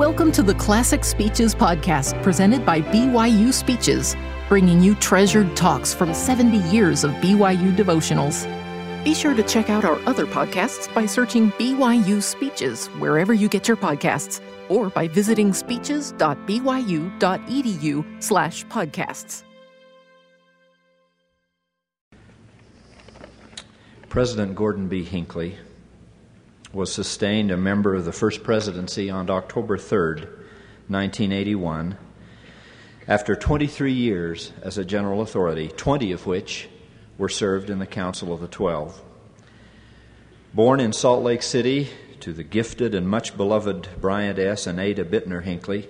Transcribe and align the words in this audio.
Welcome 0.00 0.32
to 0.32 0.42
the 0.42 0.54
Classic 0.54 1.04
Speeches 1.04 1.54
podcast 1.54 2.22
presented 2.22 2.64
by 2.64 2.80
BYU 2.80 3.52
Speeches, 3.52 4.16
bringing 4.48 4.80
you 4.80 4.94
treasured 4.94 5.54
talks 5.54 5.92
from 5.92 6.14
70 6.14 6.56
years 6.74 7.04
of 7.04 7.10
BYU 7.16 7.76
devotionals. 7.76 8.46
Be 9.04 9.12
sure 9.12 9.34
to 9.34 9.42
check 9.42 9.68
out 9.68 9.84
our 9.84 9.98
other 10.06 10.24
podcasts 10.24 10.90
by 10.94 11.04
searching 11.04 11.52
BYU 11.52 12.22
Speeches 12.22 12.86
wherever 12.98 13.34
you 13.34 13.46
get 13.46 13.68
your 13.68 13.76
podcasts 13.76 14.40
or 14.70 14.88
by 14.88 15.06
visiting 15.06 15.52
speeches.byu.edu 15.52 18.22
slash 18.22 18.64
podcasts. 18.68 19.42
President 24.08 24.54
Gordon 24.54 24.88
B. 24.88 25.04
Hinckley 25.04 25.58
was 26.72 26.92
sustained 26.92 27.50
a 27.50 27.56
member 27.56 27.94
of 27.94 28.04
the 28.04 28.12
First 28.12 28.44
Presidency 28.44 29.10
on 29.10 29.28
October 29.28 29.76
3, 29.76 29.98
1981, 30.88 31.96
after 33.08 33.34
23 33.34 33.92
years 33.92 34.52
as 34.62 34.78
a 34.78 34.84
general 34.84 35.20
authority, 35.20 35.68
20 35.68 36.12
of 36.12 36.26
which 36.26 36.68
were 37.18 37.28
served 37.28 37.70
in 37.70 37.80
the 37.80 37.86
Council 37.86 38.32
of 38.32 38.40
the 38.40 38.48
Twelve. 38.48 39.02
Born 40.54 40.80
in 40.80 40.92
Salt 40.92 41.22
Lake 41.24 41.42
City 41.42 41.88
to 42.20 42.32
the 42.32 42.44
gifted 42.44 42.94
and 42.94 43.08
much 43.08 43.36
beloved 43.36 43.88
Bryant 44.00 44.38
S. 44.38 44.66
and 44.66 44.78
Ada 44.78 45.04
Bitner 45.04 45.42
Hinckley, 45.42 45.88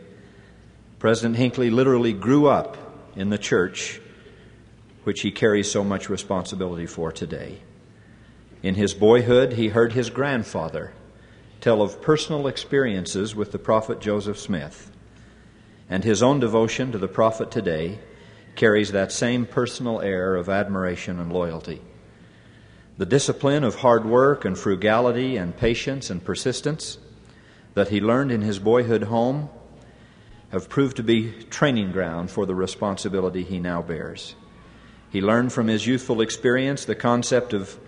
President 0.98 1.36
Hinckley 1.36 1.70
literally 1.70 2.12
grew 2.12 2.47
up 2.47 2.77
in 3.16 3.30
the 3.30 3.38
church 3.38 4.00
which 5.05 5.22
he 5.22 5.30
carries 5.30 5.70
so 5.70 5.83
much 5.83 6.08
responsibility 6.08 6.86
for 6.86 7.10
today. 7.10 7.60
In 8.62 8.74
his 8.74 8.92
boyhood, 8.92 9.55
he 9.55 9.69
heard 9.69 9.92
his 9.92 10.10
grandfather 10.10 10.92
tell 11.60 11.82
of 11.82 12.02
personal 12.02 12.46
experiences 12.46 13.34
with 13.34 13.52
the 13.52 13.59
prophet 13.59 14.00
Joseph 14.00 14.38
Smith, 14.38 14.91
and 15.88 16.05
his 16.05 16.23
own 16.23 16.41
devotion 16.41 16.92
to 16.92 16.98
the 16.98 17.09
prophet 17.09 17.50
today 17.50 17.98
carries 18.56 18.92
that 18.92 19.12
same 19.12 19.47
personal 19.47 20.00
air 20.00 20.36
of 20.36 20.48
admiration 20.48 21.19
and 21.19 21.33
loyalty. 21.33 21.81
The 22.98 23.06
discipline 23.06 23.64
of 23.64 23.77
hard 23.77 24.05
work 24.05 24.44
and 24.44 24.58
frugality 24.58 25.36
and 25.36 25.56
patience 25.56 26.11
and 26.11 26.22
persistence 26.22 26.98
that 27.75 27.88
he 27.88 28.00
learned 28.00 28.31
in 28.31 28.42
his 28.42 28.58
boyhood 28.58 29.05
home 29.05 29.48
have 30.50 30.69
proved 30.69 30.97
to 30.97 31.03
be 31.03 31.33
training 31.48 31.92
ground 31.92 32.31
for 32.31 32.44
the 32.44 32.55
responsibility 32.55 33.42
he 33.42 33.58
now 33.58 33.81
bears. 33.81 34.34
He 35.08 35.22
learned 35.22 35.53
from 35.53 35.69
his 35.69 35.86
youthful 35.86 36.20
experience 36.20 36.84
the 36.84 36.94
concept 36.94 37.55
of 37.55 37.78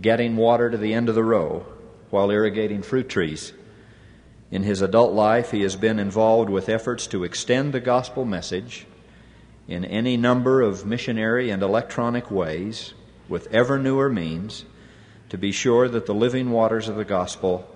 getting 0.00 0.36
water 0.36 0.70
to 0.70 0.76
the 0.76 0.94
end 0.94 1.08
of 1.08 1.14
the 1.14 1.24
row 1.24 1.66
while 2.10 2.30
irrigating 2.30 2.82
fruit 2.82 3.08
trees. 3.08 3.52
In 4.50 4.62
his 4.62 4.80
adult 4.80 5.12
life, 5.12 5.50
he 5.50 5.62
has 5.62 5.76
been 5.76 5.98
involved 5.98 6.48
with 6.48 6.68
efforts 6.68 7.06
to 7.08 7.24
extend 7.24 7.72
the 7.72 7.80
gospel 7.80 8.24
message 8.24 8.86
in 9.66 9.84
any 9.84 10.16
number 10.16 10.62
of 10.62 10.86
missionary 10.86 11.50
and 11.50 11.62
electronic 11.62 12.30
ways 12.30 12.94
with 13.28 13.52
ever 13.52 13.78
newer 13.78 14.08
means 14.08 14.64
to 15.28 15.36
be 15.36 15.52
sure 15.52 15.88
that 15.88 16.06
the 16.06 16.14
living 16.14 16.50
waters 16.50 16.88
of 16.88 16.96
the 16.96 17.04
gospel 17.04 17.68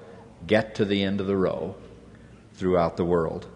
get 0.46 0.74
to 0.74 0.84
the 0.86 1.02
end 1.02 1.20
of 1.20 1.26
the 1.26 1.36
row 1.36 1.76
throughout 2.54 2.96
the 2.96 3.04
world. 3.04 3.46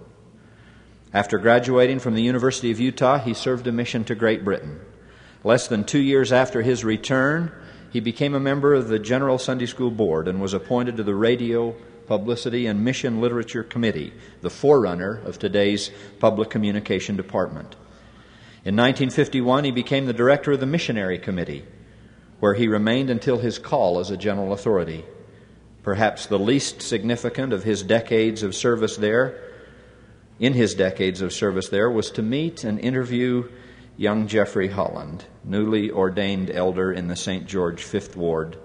After 1.15 1.39
graduating 1.39 2.01
from 2.01 2.15
the 2.15 2.23
University 2.23 2.71
of 2.71 2.79
Utah, 2.79 3.19
he 3.19 3.33
served 3.33 3.67
a 3.67 3.73
mission 3.73 4.05
to 4.05 4.15
Great 4.15 4.45
Britain. 4.45 4.81
Less 5.43 5.67
than 5.69 5.85
two 5.85 6.01
years 6.01 6.33
after 6.33 6.61
his 6.61 6.85
return, 6.85 7.53
he 7.97 8.01
became 8.01 8.35
a 8.35 8.39
member 8.39 8.75
of 8.75 8.89
the 8.89 8.99
General 8.99 9.39
Sunday 9.39 9.65
School 9.65 9.91
Board 9.91 10.29
and 10.29 10.39
was 10.39 10.53
appointed 10.53 10.99
to 10.99 11.03
the 11.03 11.15
Radio, 11.15 11.75
Publicity, 12.07 12.67
and 12.67 12.85
Mission 12.85 13.23
Literature 13.23 13.63
Committee, 13.63 14.13
the 14.43 14.51
forerunner 14.51 15.23
of 15.25 15.39
today's 15.39 15.91
Public 16.19 16.51
Communication 16.51 17.17
Department. 17.17 17.75
In 18.67 18.77
1951, 18.77 19.65
he 19.65 19.71
became 19.71 20.05
the 20.05 20.13
director 20.13 20.53
of 20.53 20.61
the 20.61 20.67
Missionary 20.67 21.19
Committee, 21.19 21.65
where 22.39 22.53
he 22.53 22.69
remained 22.69 23.09
until 23.09 23.39
his 23.39 23.59
call 23.59 23.99
as 23.99 24.11
a 24.11 24.19
general 24.19 24.53
authority. 24.53 25.07
Perhaps 25.83 26.27
the 26.27 26.39
least 26.39 26.83
significant 26.83 27.55
of 27.55 27.65
his 27.65 27.83
decades 27.83 28.43
of 28.43 28.55
service 28.55 28.99
there, 28.99 29.41
in 30.39 30.53
his 30.53 30.75
decades 30.75 31.23
of 31.23 31.33
service 31.33 31.71
there, 31.71 31.91
was 31.91 32.11
to 32.11 32.21
meet 32.21 32.63
and 32.63 32.79
interview 32.79 33.49
young 33.97 34.27
Jeffrey 34.27 34.69
Holland, 34.69 35.25
newly 35.45 35.91
ordained 35.91 36.51
elder 36.51 36.93
in 36.93 37.09
the 37.09 37.17
St. 37.17 37.47
George 37.47 37.83
Fifth 37.83 38.17
Ward, 38.17 38.59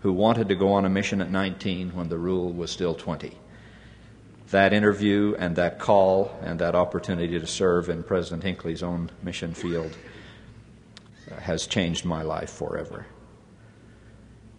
who 0.00 0.12
wanted 0.12 0.48
to 0.48 0.54
go 0.54 0.72
on 0.72 0.84
a 0.84 0.88
mission 0.88 1.20
at 1.20 1.30
19 1.30 1.94
when 1.94 2.08
the 2.08 2.18
rule 2.18 2.52
was 2.52 2.70
still 2.70 2.94
20. 2.94 3.36
That 4.50 4.72
interview 4.72 5.34
and 5.38 5.56
that 5.56 5.80
call 5.80 6.38
and 6.42 6.60
that 6.60 6.76
opportunity 6.76 7.38
to 7.38 7.46
serve 7.46 7.88
in 7.88 8.04
President 8.04 8.44
Hinckley's 8.44 8.82
own 8.82 9.10
mission 9.22 9.54
field 9.54 9.96
has 11.40 11.66
changed 11.66 12.04
my 12.04 12.22
life 12.22 12.50
forever. 12.50 13.06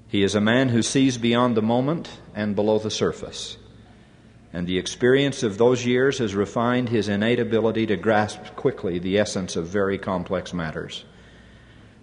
He 0.10 0.24
is 0.24 0.36
a 0.36 0.42
man 0.42 0.70
who 0.70 0.82
sees 0.82 1.18
beyond 1.18 1.56
the 1.56 1.62
moment 1.62 2.10
and 2.36 2.56
below 2.56 2.80
the 2.80 2.92
surface 2.92 3.58
and 4.58 4.66
the 4.66 4.80
experience 4.80 5.44
of 5.44 5.60
those 5.60 5.86
years 5.86 6.18
has 6.18 6.34
refined 6.34 6.90
his 6.90 7.08
innate 7.08 7.40
ability 7.40 7.86
to 7.86 7.96
grasp 7.96 8.44
quickly 8.56 8.98
the 8.98 9.20
essence 9.20 9.56
of 9.56 9.68
very 9.68 10.00
complex 10.00 10.52
matters. 10.52 11.06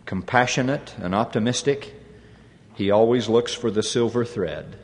Compassionate 0.06 0.94
and 0.98 1.16
optimistic, 1.16 1.92
he 2.74 2.92
always 2.92 3.28
looks 3.28 3.52
for 3.52 3.72
the 3.72 3.82
silver 3.82 4.24
thread 4.24 4.76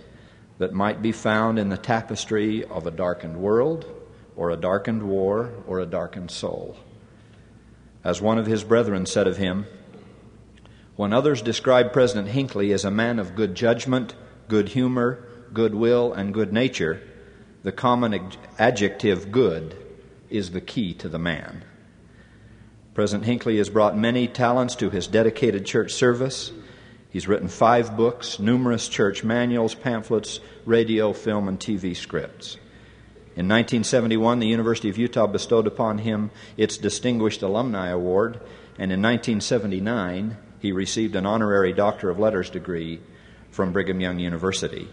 that 0.59 0.73
might 0.73 1.01
be 1.01 1.13
found 1.13 1.61
in 1.61 1.69
the 1.69 1.77
tapestry 1.77 2.65
of 2.65 2.89
a 2.89 2.91
darkened 2.91 3.37
world, 3.37 3.87
or 4.35 4.51
a 4.51 4.57
darkened 4.57 5.05
war, 5.05 5.53
or 5.69 5.79
a 5.79 5.87
darkened 5.87 6.33
soul. 6.33 6.77
As 8.03 8.21
one 8.21 8.37
of 8.39 8.47
his 8.47 8.65
brethren 8.65 9.07
said 9.07 9.29
of 9.29 9.37
him, 9.37 9.67
when 10.97 11.13
others 11.13 11.41
describe 11.41 11.93
President 11.93 12.31
Hinckley 12.31 12.73
as 12.73 12.85
a 12.85 12.91
man 12.91 13.21
of 13.21 13.37
good 13.37 13.55
judgment, 13.55 14.17
good 14.49 14.71
humor, 14.71 15.25
goodwill, 15.53 16.13
and 16.13 16.35
good 16.35 16.53
nature, 16.53 17.01
the 17.63 17.73
common 17.73 18.33
adjective 18.59 19.31
good 19.31 19.77
is 20.31 20.51
the 20.51 20.61
key 20.61 20.95
to 20.95 21.09
the 21.09 21.19
man. 21.19 21.65
President 22.95 23.27
Hinckley 23.27 23.59
has 23.59 23.69
brought 23.69 23.97
many 23.97 24.27
talents 24.27 24.75
to 24.77 24.91
his 24.91 25.07
dedicated 25.07 25.67
church 25.67 25.93
service. 25.93 26.53
He's 27.11 27.29
written 27.29 27.49
five 27.49 27.97
books, 27.97 28.39
numerous 28.39 28.89
church 28.89 29.25
manuals, 29.25 29.75
pamphlets, 29.75 30.41
radio, 30.65 31.13
film, 31.13 31.49
and 31.49 31.59
TV 31.59 31.97
scripts. 31.97 32.57
In 33.37 33.47
1971, 33.47 34.39
the 34.39 34.47
University 34.47 34.89
of 34.89 34.99
Utah 34.99 35.27
bestowed 35.27 35.67
upon 35.67 35.99
him 35.99 36.31
its 36.57 36.79
Distinguished 36.79 37.43
Alumni 37.43 37.89
Award, 37.89 38.35
and 38.79 38.93
in 38.93 39.01
1979, 39.03 40.37
he 40.59 40.73
received 40.73 41.15
an 41.15 41.27
honorary 41.27 41.73
Doctor 41.73 42.11
of 42.11 42.19
Letters 42.19 42.51
degree 42.51 43.01
from 43.51 43.73
Brigham 43.73 44.01
Young 44.01 44.19
University. 44.19 44.89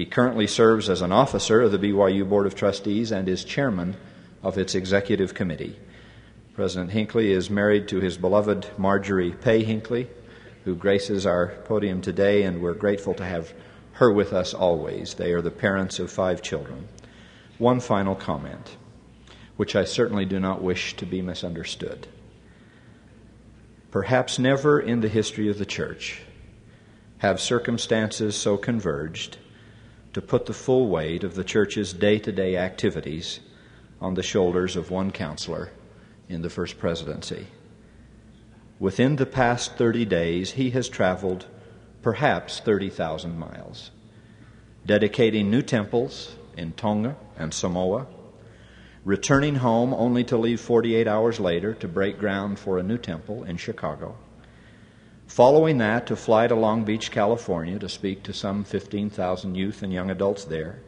He 0.00 0.06
currently 0.06 0.46
serves 0.46 0.88
as 0.88 1.02
an 1.02 1.12
officer 1.12 1.60
of 1.60 1.72
the 1.72 1.78
BYU 1.78 2.26
Board 2.26 2.46
of 2.46 2.54
Trustees 2.54 3.12
and 3.12 3.28
is 3.28 3.44
chairman 3.44 3.98
of 4.42 4.56
its 4.56 4.74
executive 4.74 5.34
committee. 5.34 5.78
President 6.54 6.92
Hinckley 6.92 7.30
is 7.30 7.50
married 7.50 7.86
to 7.88 8.00
his 8.00 8.16
beloved 8.16 8.66
Marjorie 8.78 9.32
Pay 9.32 9.62
Hinckley, 9.62 10.08
who 10.64 10.74
graces 10.74 11.26
our 11.26 11.48
podium 11.66 12.00
today, 12.00 12.44
and 12.44 12.62
we're 12.62 12.72
grateful 12.72 13.12
to 13.12 13.26
have 13.26 13.52
her 13.92 14.10
with 14.10 14.32
us 14.32 14.54
always. 14.54 15.12
They 15.12 15.34
are 15.34 15.42
the 15.42 15.50
parents 15.50 15.98
of 15.98 16.10
five 16.10 16.40
children. 16.40 16.88
One 17.58 17.78
final 17.78 18.14
comment, 18.14 18.78
which 19.58 19.76
I 19.76 19.84
certainly 19.84 20.24
do 20.24 20.40
not 20.40 20.62
wish 20.62 20.96
to 20.96 21.04
be 21.04 21.20
misunderstood. 21.20 22.06
Perhaps 23.90 24.38
never 24.38 24.80
in 24.80 25.02
the 25.02 25.08
history 25.08 25.50
of 25.50 25.58
the 25.58 25.66
church 25.66 26.22
have 27.18 27.38
circumstances 27.38 28.34
so 28.34 28.56
converged 28.56 29.36
to 30.12 30.20
put 30.20 30.46
the 30.46 30.52
full 30.52 30.88
weight 30.88 31.22
of 31.22 31.34
the 31.34 31.44
church's 31.44 31.92
day 31.92 32.18
to 32.18 32.32
day 32.32 32.56
activities 32.56 33.40
on 34.00 34.14
the 34.14 34.22
shoulders 34.22 34.76
of 34.76 34.90
one 34.90 35.10
counselor 35.10 35.70
in 36.28 36.42
the 36.42 36.50
First 36.50 36.78
Presidency. 36.78 37.46
Within 38.78 39.16
the 39.16 39.26
past 39.26 39.74
30 39.76 40.04
days, 40.06 40.52
he 40.52 40.70
has 40.70 40.88
traveled 40.88 41.46
perhaps 42.02 42.60
30,000 42.60 43.38
miles, 43.38 43.90
dedicating 44.86 45.50
new 45.50 45.62
temples 45.62 46.34
in 46.56 46.72
Tonga 46.72 47.16
and 47.38 47.52
Samoa, 47.52 48.06
returning 49.04 49.56
home 49.56 49.92
only 49.92 50.24
to 50.24 50.36
leave 50.36 50.60
48 50.60 51.06
hours 51.06 51.38
later 51.38 51.74
to 51.74 51.88
break 51.88 52.18
ground 52.18 52.58
for 52.58 52.78
a 52.78 52.82
new 52.82 52.98
temple 52.98 53.44
in 53.44 53.56
Chicago 53.56 54.16
Following 55.30 55.78
that, 55.78 56.08
to 56.08 56.16
fly 56.16 56.48
to 56.48 56.56
Long 56.56 56.82
Beach, 56.82 57.12
California 57.12 57.78
to 57.78 57.88
speak 57.88 58.24
to 58.24 58.32
some 58.32 58.64
15,000 58.64 59.54
youth 59.54 59.80
and 59.84 59.92
young 59.92 60.10
adults 60.10 60.44
there, 60.44 60.80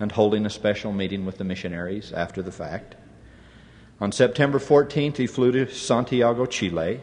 and 0.00 0.10
holding 0.10 0.44
a 0.44 0.50
special 0.50 0.92
meeting 0.92 1.24
with 1.24 1.38
the 1.38 1.44
missionaries 1.44 2.12
after 2.12 2.42
the 2.42 2.50
fact. 2.50 2.96
On 4.00 4.10
September 4.10 4.58
14th, 4.58 5.18
he 5.18 5.28
flew 5.28 5.52
to 5.52 5.72
Santiago, 5.72 6.44
Chile, 6.44 7.00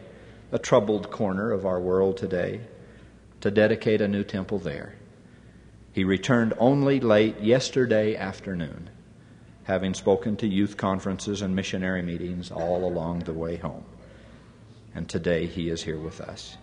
a 0.52 0.58
troubled 0.58 1.10
corner 1.10 1.50
of 1.50 1.64
our 1.64 1.80
world 1.80 2.18
today, 2.18 2.60
to 3.40 3.50
dedicate 3.50 4.02
a 4.02 4.06
new 4.06 4.22
temple 4.22 4.58
there. 4.58 4.96
He 5.94 6.04
returned 6.04 6.52
only 6.58 7.00
late 7.00 7.40
yesterday 7.40 8.16
afternoon, 8.16 8.90
having 9.64 9.94
spoken 9.94 10.36
to 10.36 10.46
youth 10.46 10.76
conferences 10.76 11.40
and 11.40 11.56
missionary 11.56 12.02
meetings 12.02 12.50
all 12.50 12.86
along 12.86 13.20
the 13.20 13.32
way 13.32 13.56
home. 13.56 13.86
And 14.94 15.08
today 15.08 15.46
he 15.46 15.70
is 15.70 15.82
here 15.82 15.98
with 15.98 16.20
us. 16.20 16.58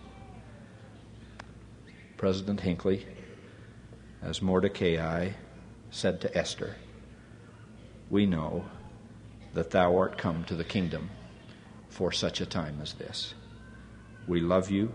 President 2.16 2.60
Hinckley, 2.60 3.06
as 4.22 4.40
Mordecai 4.40 5.30
said 5.90 6.20
to 6.20 6.36
Esther, 6.36 6.76
we 8.10 8.26
know 8.26 8.64
that 9.52 9.70
thou 9.70 9.96
art 9.96 10.16
come 10.18 10.44
to 10.44 10.54
the 10.54 10.64
kingdom 10.64 11.10
for 11.88 12.12
such 12.12 12.40
a 12.40 12.46
time 12.46 12.78
as 12.82 12.94
this. 12.94 13.34
We 14.26 14.40
love 14.40 14.70
you. 14.70 14.92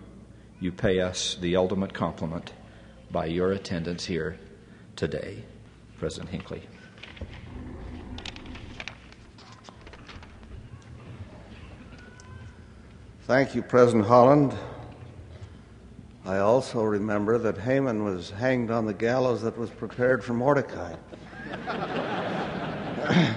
You 0.60 0.71
pay 0.71 1.00
us 1.00 1.38
the 1.39 1.56
ultimate 1.56 1.94
compliment 1.94 2.54
by 3.12 3.25
your 3.25 3.51
attendance 3.51 4.06
here 4.06 4.38
today, 4.95 5.44
President 5.98 6.30
Hinckley. 6.30 6.63
Thank 13.24 13.54
you, 13.56 13.62
President 13.62 14.07
Holland. 14.07 14.57
I 16.30 16.38
also 16.38 16.84
remember 16.84 17.40
that 17.40 17.58
Haman 17.58 18.04
was 18.04 18.30
hanged 18.30 18.70
on 18.70 18.86
the 18.86 18.94
gallows 18.94 19.42
that 19.42 19.58
was 19.58 19.72
prepared 19.72 20.24
for 20.24 20.36
Mordecai. 20.36 20.94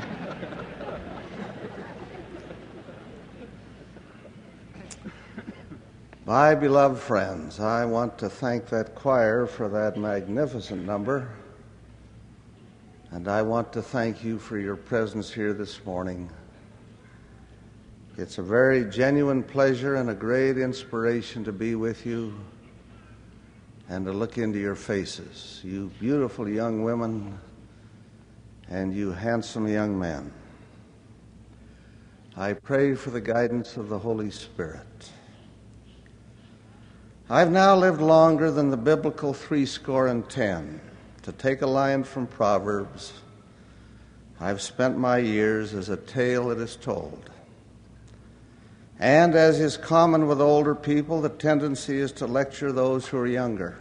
My 6.26 6.54
beloved 6.54 7.00
friends, 7.00 7.60
I 7.60 7.86
want 7.86 8.18
to 8.18 8.28
thank 8.28 8.66
that 8.66 8.94
choir 8.94 9.46
for 9.46 9.70
that 9.70 9.96
magnificent 9.96 10.84
number. 10.84 11.30
And 13.10 13.26
I 13.26 13.40
want 13.40 13.72
to 13.72 13.80
thank 13.80 14.22
you 14.22 14.38
for 14.38 14.58
your 14.58 14.76
presence 14.76 15.32
here 15.32 15.54
this 15.54 15.82
morning. 15.86 16.30
It's 18.18 18.36
a 18.36 18.42
very 18.42 18.84
genuine 18.84 19.42
pleasure 19.42 19.94
and 19.94 20.10
a 20.10 20.14
great 20.14 20.58
inspiration 20.58 21.42
to 21.44 21.52
be 21.52 21.74
with 21.74 22.04
you 22.04 22.34
and 23.88 24.04
to 24.06 24.12
look 24.12 24.38
into 24.38 24.58
your 24.58 24.74
faces, 24.74 25.60
you 25.62 25.90
beautiful 26.00 26.48
young 26.48 26.82
women 26.82 27.38
and 28.68 28.94
you 28.94 29.12
handsome 29.12 29.68
young 29.68 29.98
men. 29.98 30.32
I 32.36 32.54
pray 32.54 32.94
for 32.94 33.10
the 33.10 33.20
guidance 33.20 33.76
of 33.76 33.88
the 33.88 33.98
Holy 33.98 34.30
Spirit. 34.30 35.10
I've 37.28 37.50
now 37.50 37.76
lived 37.76 38.00
longer 38.00 38.50
than 38.50 38.70
the 38.70 38.76
biblical 38.76 39.34
threescore 39.34 40.06
and 40.06 40.28
ten. 40.28 40.80
To 41.22 41.32
take 41.32 41.62
a 41.62 41.66
line 41.66 42.02
from 42.04 42.26
Proverbs, 42.26 43.12
I've 44.40 44.60
spent 44.60 44.98
my 44.98 45.18
years 45.18 45.72
as 45.72 45.88
a 45.88 45.96
tale 45.96 46.48
that 46.48 46.58
is 46.58 46.74
told. 46.74 47.30
And 49.02 49.34
as 49.34 49.58
is 49.58 49.76
common 49.76 50.28
with 50.28 50.40
older 50.40 50.76
people, 50.76 51.20
the 51.20 51.28
tendency 51.28 51.98
is 51.98 52.12
to 52.12 52.26
lecture 52.28 52.70
those 52.70 53.04
who 53.04 53.18
are 53.18 53.26
younger. 53.26 53.76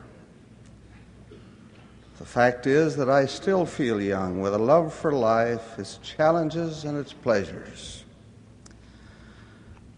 The 2.17 2.25
fact 2.25 2.65
is 2.65 2.95
that 2.95 3.07
I 3.07 3.27
still 3.27 3.67
feel 3.67 4.01
young 4.01 4.41
with 4.41 4.55
a 4.55 4.57
love 4.57 4.91
for 4.91 5.11
life, 5.11 5.77
its 5.77 5.97
challenges, 5.97 6.85
and 6.85 6.97
its 6.97 7.13
pleasures. 7.13 8.03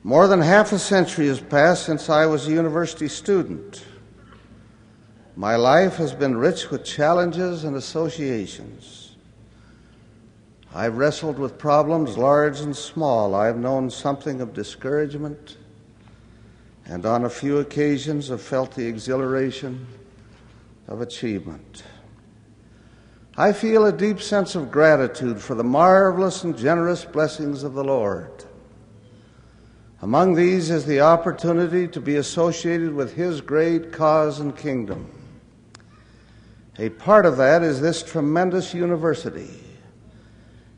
More 0.04 0.28
than 0.28 0.42
half 0.42 0.74
a 0.74 0.78
century 0.78 1.28
has 1.28 1.40
passed 1.40 1.86
since 1.86 2.10
I 2.10 2.26
was 2.26 2.46
a 2.46 2.52
university 2.52 3.08
student. 3.08 3.86
My 5.38 5.56
life 5.56 5.96
has 5.96 6.14
been 6.14 6.36
rich 6.36 6.70
with 6.70 6.84
challenges 6.84 7.64
and 7.64 7.78
associations. 7.78 9.03
I've 10.76 10.98
wrestled 10.98 11.38
with 11.38 11.60
problems 11.60 12.18
large 12.18 12.60
and 12.60 12.76
small. 12.76 13.36
I've 13.36 13.58
known 13.58 13.92
something 13.92 14.42
of 14.42 14.54
discouragement, 14.54 15.58
and 16.88 17.06
on 17.06 17.26
a 17.26 17.30
few 17.30 17.60
occasions 17.60 18.30
have 18.30 18.42
felt 18.42 18.74
the 18.74 18.88
exhilaration 18.88 19.86
of 20.88 21.00
achievement. 21.00 21.84
I 23.38 23.54
feel 23.54 23.86
a 23.86 23.92
deep 23.92 24.20
sense 24.20 24.56
of 24.56 24.72
gratitude 24.72 25.40
for 25.40 25.54
the 25.54 25.64
marvelous 25.64 26.44
and 26.44 26.58
generous 26.58 27.06
blessings 27.06 27.62
of 27.62 27.76
the 27.76 27.84
Lord. 27.84 28.44
Among 30.02 30.34
these 30.34 30.72
is 30.72 30.86
the 30.86 31.02
opportunity 31.02 31.88
to 31.88 32.02
be 32.02 32.16
associated 32.16 32.94
with 32.94 33.14
His 33.14 33.42
great 33.42 33.92
cause 33.92 34.40
and 34.40 34.58
kingdom. 34.58 35.12
A 36.80 36.90
part 36.90 37.28
of 37.28 37.38
that 37.38 37.62
is 37.62 37.80
this 37.80 38.02
tremendous 38.02 38.74
university 38.74 39.50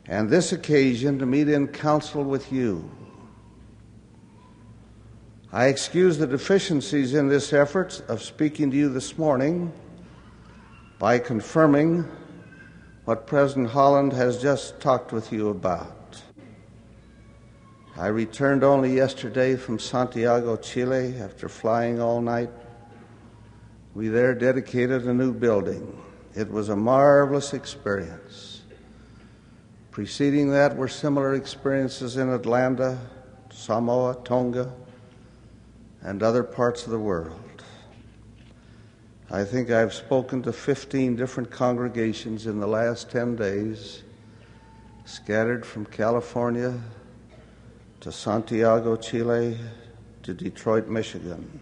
and 0.08 0.30
this 0.30 0.52
occasion 0.52 1.18
to 1.18 1.26
meet 1.26 1.48
in 1.48 1.68
council 1.68 2.22
with 2.22 2.52
you. 2.52 2.88
I 5.52 5.66
excuse 5.66 6.18
the 6.18 6.26
deficiencies 6.26 7.14
in 7.14 7.28
this 7.28 7.52
effort 7.52 8.02
of 8.08 8.22
speaking 8.22 8.70
to 8.70 8.76
you 8.76 8.88
this 8.88 9.16
morning 9.16 9.72
by 10.98 11.18
confirming 11.18 12.04
what 13.04 13.26
President 13.26 13.70
Holland 13.70 14.12
has 14.12 14.42
just 14.42 14.80
talked 14.80 15.12
with 15.12 15.32
you 15.32 15.48
about. 15.48 16.20
I 17.96 18.08
returned 18.08 18.62
only 18.62 18.94
yesterday 18.94 19.56
from 19.56 19.78
Santiago, 19.78 20.56
Chile, 20.56 21.14
after 21.18 21.48
flying 21.48 22.00
all 22.00 22.20
night. 22.20 22.50
We 23.94 24.08
there 24.08 24.34
dedicated 24.34 25.06
a 25.06 25.14
new 25.14 25.32
building. 25.32 25.98
It 26.34 26.50
was 26.50 26.68
a 26.68 26.76
marvelous 26.76 27.54
experience. 27.54 28.55
Preceding 29.96 30.50
that 30.50 30.76
were 30.76 30.88
similar 30.88 31.32
experiences 31.36 32.18
in 32.18 32.28
Atlanta, 32.28 32.98
Samoa, 33.48 34.14
Tonga, 34.24 34.70
and 36.02 36.22
other 36.22 36.42
parts 36.42 36.84
of 36.84 36.90
the 36.90 36.98
world. 36.98 37.64
I 39.30 39.42
think 39.42 39.70
I've 39.70 39.94
spoken 39.94 40.42
to 40.42 40.52
15 40.52 41.16
different 41.16 41.50
congregations 41.50 42.46
in 42.46 42.60
the 42.60 42.66
last 42.66 43.10
10 43.10 43.36
days, 43.36 44.02
scattered 45.06 45.64
from 45.64 45.86
California 45.86 46.78
to 48.00 48.12
Santiago, 48.12 48.96
Chile, 48.96 49.58
to 50.24 50.34
Detroit, 50.34 50.88
Michigan. 50.88 51.58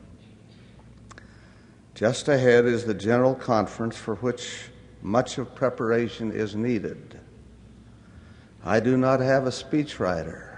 Just 1.94 2.26
ahead 2.26 2.64
is 2.64 2.84
the 2.84 2.94
General 2.94 3.36
Conference 3.36 3.96
for 3.96 4.16
which 4.16 4.70
much 5.02 5.38
of 5.38 5.54
preparation 5.54 6.32
is 6.32 6.56
needed. 6.56 7.13
I 8.66 8.80
do 8.80 8.96
not 8.96 9.20
have 9.20 9.46
a 9.46 9.50
speechwriter. 9.50 10.56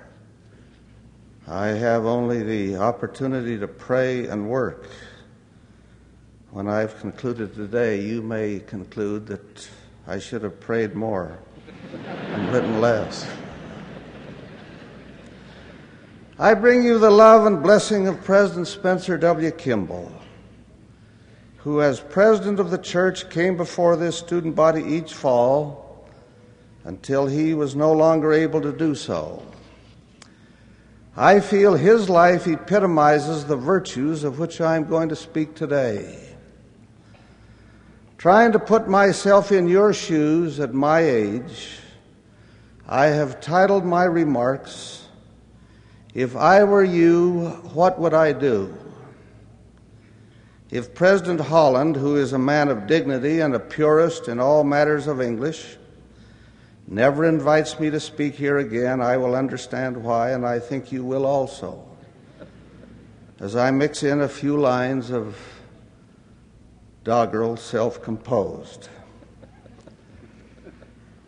I 1.49 1.67
have 1.67 2.07
only 2.07 2.45
the 2.45 2.77
opportunity 2.77 3.59
to 3.59 3.67
pray 3.67 4.29
and 4.29 4.49
work. 4.49 4.89
When 6.53 6.69
I've 6.69 7.01
concluded 7.01 7.57
today, 7.57 8.01
you 8.03 8.23
may 8.23 8.61
conclude 8.61 9.27
that 9.27 9.69
I 10.07 10.21
should 10.21 10.45
have 10.45 10.61
prayed 10.61 10.95
more 10.95 11.37
and 11.93 12.53
written 12.53 12.81
less. 12.81 13.29
I 16.39 16.55
bring 16.55 16.85
you 16.85 17.01
the 17.01 17.11
love 17.11 17.45
and 17.45 17.61
blessing 17.61 18.07
of 18.07 18.23
President 18.23 18.69
Spencer 18.69 19.19
W. 19.19 19.51
Kimball, 19.51 20.13
who, 21.57 21.83
as 21.83 21.99
president 21.99 22.61
of 22.61 22.71
the 22.71 22.79
church, 22.79 23.29
came 23.31 23.57
before 23.57 23.97
this 23.97 24.17
student 24.17 24.55
body 24.55 24.85
each 24.85 25.13
fall 25.13 25.86
until 26.87 27.27
he 27.27 27.53
was 27.53 27.75
no 27.75 27.93
longer 27.93 28.33
able 28.33 28.61
to 28.61 28.73
do 28.73 28.95
so. 28.95 29.43
I 31.17 31.41
feel 31.41 31.75
his 31.75 32.09
life 32.09 32.47
epitomizes 32.47 33.45
the 33.45 33.57
virtues 33.57 34.23
of 34.23 34.39
which 34.39 34.61
I 34.61 34.77
am 34.77 34.85
going 34.85 35.09
to 35.09 35.17
speak 35.17 35.57
today. 35.57 36.23
Trying 38.19 38.53
to 38.53 38.61
put 38.61 38.89
myself 38.89 39.51
in 39.51 39.69
your 39.69 39.93
shoes 39.93 40.61
at 40.61 40.75
my 40.75 41.01
age, 41.01 41.81
I 42.87 43.07
have 43.07 43.41
titled 43.41 43.85
my 43.85 44.05
remarks, 44.05 45.09
If 46.15 46.37
I 46.37 46.63
Were 46.63 46.85
You, 46.85 47.49
What 47.75 47.99
Would 47.99 48.15
I 48.15 48.33
Do? 48.33 48.73
If 50.71 50.95
President 50.95 51.41
Holland, 51.41 51.97
who 51.97 52.15
is 52.15 52.33
a 52.33 52.39
man 52.39 52.69
of 52.69 52.87
dignity 52.87 53.41
and 53.41 53.57
a 53.57 53.61
purist 53.61 54.29
in 54.29 54.39
all 54.39 54.63
matters 54.63 55.09
of 55.09 55.21
English, 55.21 55.79
never 56.87 57.25
invites 57.25 57.79
me 57.81 57.91
to 57.91 58.01
speak 58.01 58.35
here 58.35 58.59
again, 58.59 59.01
I 59.01 59.17
will 59.17 59.35
understand 59.35 59.97
why, 59.97 60.31
and 60.31 60.47
I 60.47 60.59
think 60.59 60.93
you 60.93 61.05
will 61.05 61.27
also. 61.27 61.85
As 63.41 63.57
I 63.57 63.71
mix 63.71 64.03
in 64.03 64.23
a 64.23 64.29
few 64.29 64.57
lines 64.57 65.11
of 65.11 65.37
doggerel 67.05 67.57
self 67.57 68.03
composed. 68.03 68.89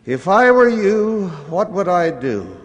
If 0.05 0.27
I 0.27 0.51
were 0.51 0.67
you, 0.67 1.27
what 1.49 1.71
would 1.71 1.87
I 1.87 2.09
do? 2.09 2.57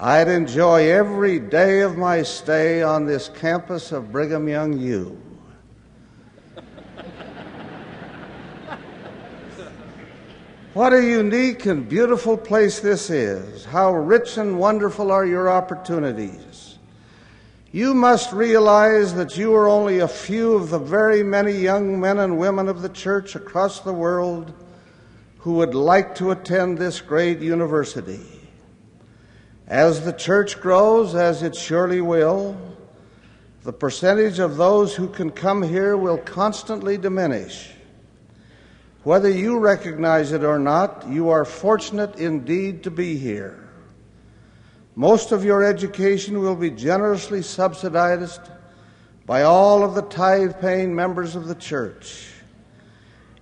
I'd 0.00 0.28
enjoy 0.28 0.90
every 0.90 1.38
day 1.38 1.80
of 1.80 1.98
my 1.98 2.22
stay 2.22 2.82
on 2.82 3.04
this 3.04 3.28
campus 3.28 3.92
of 3.92 4.10
Brigham 4.10 4.48
Young 4.48 4.78
U. 4.78 5.20
What 10.78 10.92
a 10.92 11.04
unique 11.04 11.66
and 11.66 11.88
beautiful 11.88 12.36
place 12.36 12.78
this 12.78 13.10
is. 13.10 13.64
How 13.64 13.92
rich 13.92 14.36
and 14.38 14.60
wonderful 14.60 15.10
are 15.10 15.26
your 15.26 15.50
opportunities. 15.50 16.78
You 17.72 17.94
must 17.94 18.32
realize 18.32 19.12
that 19.14 19.36
you 19.36 19.56
are 19.56 19.68
only 19.68 19.98
a 19.98 20.06
few 20.06 20.54
of 20.54 20.70
the 20.70 20.78
very 20.78 21.24
many 21.24 21.50
young 21.50 21.98
men 21.98 22.20
and 22.20 22.38
women 22.38 22.68
of 22.68 22.80
the 22.80 22.88
church 22.90 23.34
across 23.34 23.80
the 23.80 23.92
world 23.92 24.52
who 25.38 25.54
would 25.54 25.74
like 25.74 26.14
to 26.14 26.30
attend 26.30 26.78
this 26.78 27.00
great 27.00 27.40
university. 27.40 28.24
As 29.66 30.04
the 30.04 30.12
church 30.12 30.60
grows, 30.60 31.16
as 31.16 31.42
it 31.42 31.56
surely 31.56 32.00
will, 32.00 32.56
the 33.64 33.72
percentage 33.72 34.38
of 34.38 34.56
those 34.56 34.94
who 34.94 35.08
can 35.08 35.32
come 35.32 35.64
here 35.64 35.96
will 35.96 36.18
constantly 36.18 36.96
diminish. 36.96 37.68
Whether 39.04 39.30
you 39.30 39.58
recognize 39.58 40.32
it 40.32 40.42
or 40.44 40.58
not, 40.58 41.06
you 41.08 41.28
are 41.28 41.44
fortunate 41.44 42.16
indeed 42.16 42.82
to 42.82 42.90
be 42.90 43.16
here. 43.16 43.68
Most 44.96 45.30
of 45.30 45.44
your 45.44 45.62
education 45.62 46.40
will 46.40 46.56
be 46.56 46.70
generously 46.70 47.42
subsidized 47.42 48.40
by 49.26 49.42
all 49.42 49.84
of 49.84 49.94
the 49.94 50.02
tithe 50.02 50.60
paying 50.60 50.94
members 50.94 51.36
of 51.36 51.46
the 51.46 51.54
church. 51.54 52.32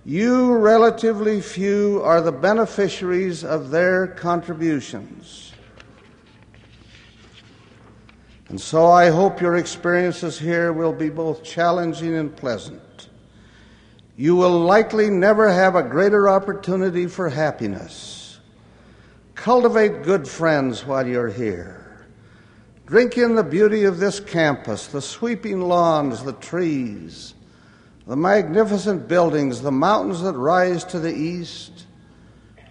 You, 0.05 0.53
relatively 0.53 1.41
few, 1.41 2.01
are 2.03 2.21
the 2.21 2.31
beneficiaries 2.31 3.43
of 3.43 3.71
their 3.71 4.07
contributions. 4.07 5.51
And 8.49 8.61
so 8.61 8.85
I 8.85 9.09
hope 9.09 9.41
your 9.41 9.57
experiences 9.57 10.39
here 10.39 10.71
will 10.71 10.93
be 10.93 11.09
both 11.09 11.43
challenging 11.43 12.15
and 12.15 12.33
pleasant. 12.33 12.81
You 14.17 14.35
will 14.35 14.59
likely 14.59 15.09
never 15.09 15.49
have 15.49 15.75
a 15.75 15.83
greater 15.83 16.27
opportunity 16.27 17.07
for 17.07 17.29
happiness. 17.29 18.39
Cultivate 19.35 20.03
good 20.03 20.27
friends 20.27 20.85
while 20.85 21.07
you're 21.07 21.29
here. 21.29 22.05
Drink 22.85 23.17
in 23.17 23.35
the 23.35 23.43
beauty 23.43 23.85
of 23.85 23.99
this 23.99 24.19
campus, 24.19 24.87
the 24.87 25.01
sweeping 25.01 25.61
lawns, 25.61 26.23
the 26.23 26.33
trees 26.33 27.35
the 28.07 28.15
magnificent 28.15 29.07
buildings, 29.07 29.61
the 29.61 29.71
mountains 29.71 30.21
that 30.21 30.33
rise 30.33 30.85
to 30.85 30.97
the 30.97 31.13
east, 31.13 31.85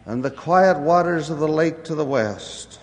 and 0.07 0.25
the 0.25 0.31
quiet 0.31 0.79
waters 0.79 1.29
of 1.29 1.39
the 1.39 1.49
lake 1.49 1.85
to 1.85 1.95
the 1.95 2.05
west. 2.05 2.81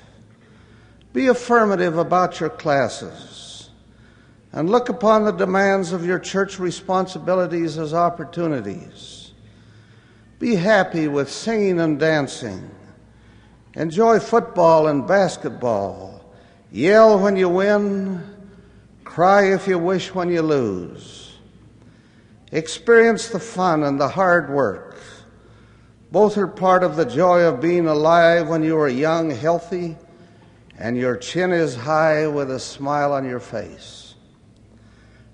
Be 1.13 1.27
affirmative 1.27 1.97
about 1.97 2.39
your 2.39 2.51
classes 2.51 3.32
and 4.53 4.69
look 4.69 4.87
upon 4.87 5.25
the 5.25 5.31
demands 5.31 5.91
of 5.91 6.05
your 6.05 6.19
church 6.19 6.59
responsibilities 6.59 7.79
as 7.79 7.93
opportunities. 7.93 9.31
Be 10.37 10.55
happy 10.55 11.07
with 11.07 11.31
singing 11.31 11.79
and 11.79 11.99
dancing. 11.99 12.69
Enjoy 13.73 14.19
football 14.19 14.87
and 14.87 15.07
basketball. 15.07 16.23
Yell 16.71 17.19
when 17.19 17.35
you 17.35 17.49
win. 17.49 18.23
Cry 19.03 19.53
if 19.53 19.67
you 19.67 19.79
wish 19.79 20.13
when 20.13 20.29
you 20.29 20.43
lose. 20.43 21.35
Experience 22.51 23.29
the 23.29 23.39
fun 23.39 23.81
and 23.83 23.99
the 23.99 24.07
hard 24.07 24.51
work. 24.51 24.99
Both 26.11 26.37
are 26.37 26.47
part 26.47 26.83
of 26.83 26.95
the 26.95 27.05
joy 27.05 27.41
of 27.41 27.59
being 27.59 27.87
alive 27.87 28.47
when 28.47 28.61
you 28.61 28.77
are 28.77 28.87
young, 28.87 29.31
healthy, 29.31 29.97
and 30.77 30.95
your 30.95 31.17
chin 31.17 31.51
is 31.51 31.75
high 31.75 32.27
with 32.27 32.51
a 32.51 32.59
smile 32.59 33.13
on 33.13 33.25
your 33.25 33.39
face. 33.39 34.02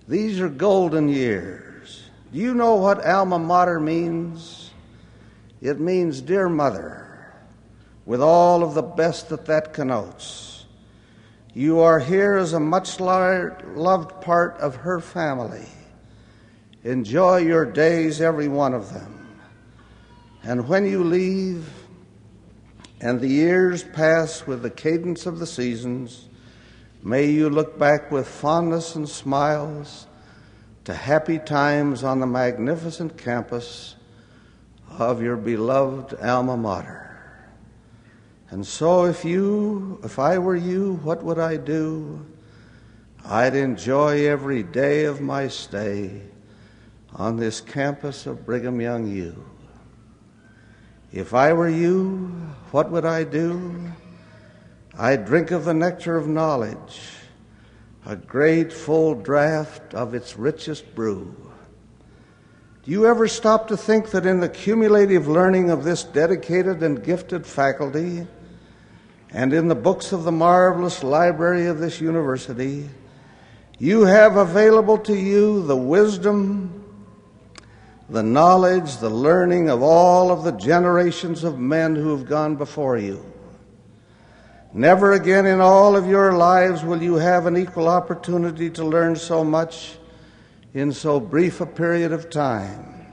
These 0.09 0.39
are 0.39 0.49
golden 0.49 1.07
years. 1.07 2.01
Do 2.33 2.39
you 2.39 2.55
know 2.55 2.73
what 2.73 3.05
alma 3.05 3.37
mater 3.37 3.79
means? 3.79 4.71
It 5.61 5.79
means 5.79 6.19
dear 6.19 6.49
mother, 6.49 7.31
with 8.07 8.19
all 8.19 8.63
of 8.63 8.73
the 8.73 8.81
best 8.81 9.29
that 9.29 9.45
that 9.45 9.71
connotes. 9.71 10.65
You 11.53 11.81
are 11.81 11.99
here 11.99 12.37
as 12.37 12.53
a 12.53 12.59
much 12.59 12.99
loved 12.99 14.19
part 14.21 14.57
of 14.57 14.77
her 14.77 14.99
family. 14.99 15.67
Enjoy 16.83 17.37
your 17.37 17.65
days, 17.65 18.19
every 18.19 18.47
one 18.47 18.73
of 18.73 18.91
them. 18.91 19.37
And 20.41 20.67
when 20.67 20.87
you 20.87 21.03
leave, 21.03 21.69
and 22.99 23.21
the 23.21 23.27
years 23.27 23.83
pass 23.83 24.47
with 24.47 24.63
the 24.63 24.71
cadence 24.71 25.27
of 25.27 25.37
the 25.37 25.45
seasons, 25.45 26.28
may 27.01 27.25
you 27.25 27.49
look 27.49 27.77
back 27.79 28.11
with 28.11 28.27
fondness 28.27 28.95
and 28.95 29.07
smiles 29.07 30.07
to 30.85 30.93
happy 30.93 31.39
times 31.39 32.03
on 32.03 32.19
the 32.19 32.25
magnificent 32.25 33.17
campus 33.17 33.95
of 34.97 35.21
your 35.21 35.37
beloved 35.37 36.15
alma 36.21 36.57
mater. 36.57 37.05
And 38.49 38.65
so, 38.65 39.05
if 39.05 39.23
you, 39.23 39.99
if 40.03 40.17
I 40.17 40.39
were 40.39 40.55
you, 40.55 40.95
what 41.03 41.23
would 41.23 41.37
I 41.37 41.57
do? 41.57 42.25
I'd 43.23 43.53
enjoy 43.53 44.27
every 44.27 44.63
day 44.63 45.05
of 45.05 45.21
my 45.21 45.47
stay 45.47 46.23
on 47.13 47.37
this 47.37 47.61
campus 47.61 48.25
of 48.25 48.45
Brigham 48.45 48.81
Young 48.81 49.07
U. 49.07 49.45
If 51.11 51.33
I 51.33 51.53
were 51.53 51.69
you, 51.69 52.27
what 52.71 52.89
would 52.89 53.05
I 53.05 53.23
do? 53.23 53.91
I'd 55.01 55.23
drink 55.23 55.51
of 55.51 55.63
the 55.63 55.73
nectar 55.73 56.17
of 56.17 56.27
knowledge, 56.27 56.99
a 58.05 58.17
great 58.17 58.73
full 58.73 59.15
draught 59.15 59.93
of 59.93 60.13
its 60.13 60.35
richest 60.35 60.93
brew. 60.93 61.33
Do 62.83 62.91
you 62.91 63.05
ever 63.05 63.25
stop 63.29 63.69
to 63.69 63.77
think 63.77 64.11
that 64.11 64.25
in 64.25 64.41
the 64.41 64.49
cumulative 64.49 65.25
learning 65.25 65.69
of 65.69 65.85
this 65.85 66.03
dedicated 66.03 66.83
and 66.83 67.01
gifted 67.01 67.47
faculty, 67.47 68.27
and 69.31 69.53
in 69.53 69.69
the 69.69 69.75
books 69.75 70.11
of 70.11 70.25
the 70.25 70.33
marvelous 70.33 71.01
library 71.01 71.67
of 71.67 71.79
this 71.79 72.01
university, 72.01 72.89
you 73.77 74.01
have 74.01 74.35
available 74.35 74.97
to 74.97 75.15
you 75.15 75.65
the 75.65 75.77
wisdom, 75.77 76.83
the 78.09 78.23
knowledge, 78.23 78.97
the 78.97 79.09
learning 79.09 79.69
of 79.69 79.81
all 79.81 80.29
of 80.29 80.43
the 80.43 80.51
generations 80.51 81.45
of 81.45 81.57
men 81.57 81.95
who 81.95 82.09
have 82.09 82.27
gone 82.27 82.57
before 82.57 82.97
you. 82.97 83.28
Never 84.73 85.13
again 85.13 85.47
in 85.47 85.61
all 85.61 85.95
of 85.95 86.05
your 86.05 86.33
lives 86.33 86.83
will 86.83 87.01
you 87.01 87.15
have 87.15 87.47
an 87.47 87.57
equal 87.57 87.87
opportunity 87.87 88.69
to 88.71 88.85
learn 88.85 89.15
so 89.15 89.43
much 89.43 89.97
in 90.75 90.93
so 90.93 91.19
brief 91.19 91.59
a 91.59 91.65
period 91.65 92.11
of 92.11 92.29
time. 92.29 93.07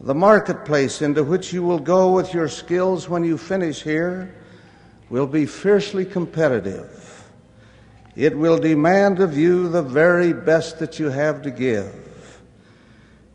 The 0.00 0.14
marketplace 0.14 1.00
into 1.00 1.24
which 1.24 1.54
you 1.54 1.62
will 1.62 1.78
go 1.78 2.12
with 2.12 2.34
your 2.34 2.48
skills 2.48 3.08
when 3.08 3.24
you 3.24 3.38
finish 3.38 3.82
here 3.82 4.34
will 5.08 5.26
be 5.26 5.46
fiercely 5.46 6.04
competitive. 6.04 7.26
It 8.14 8.36
will 8.36 8.58
demand 8.58 9.20
of 9.20 9.38
you 9.38 9.70
the 9.70 9.82
very 9.82 10.34
best 10.34 10.78
that 10.80 10.98
you 10.98 11.08
have 11.08 11.40
to 11.42 11.50
give. 11.50 12.42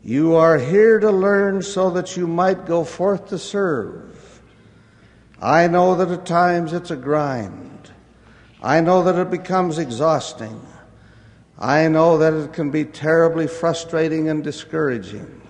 You 0.04 0.36
are 0.36 0.58
here 0.58 1.00
to 1.00 1.10
learn 1.10 1.60
so 1.62 1.90
that 1.90 2.16
you 2.16 2.28
might 2.28 2.66
go 2.66 2.84
forth 2.84 3.30
to 3.30 3.38
serve. 3.38 4.10
I 5.40 5.66
know 5.68 5.94
that 5.94 6.10
at 6.10 6.26
times 6.26 6.72
it's 6.72 6.90
a 6.90 6.96
grind. 6.96 7.90
I 8.62 8.80
know 8.80 9.02
that 9.04 9.16
it 9.16 9.30
becomes 9.30 9.78
exhausting. 9.78 10.60
I 11.58 11.88
know 11.88 12.18
that 12.18 12.34
it 12.34 12.52
can 12.52 12.70
be 12.70 12.84
terribly 12.84 13.46
frustrating 13.46 14.28
and 14.28 14.44
discouraging. 14.44 15.40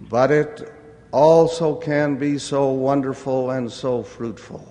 But 0.00 0.30
it 0.30 0.72
also 1.12 1.76
can 1.76 2.16
be 2.16 2.38
so 2.38 2.70
wonderful 2.70 3.50
and 3.50 3.70
so 3.70 4.02
fruitful. 4.02 4.66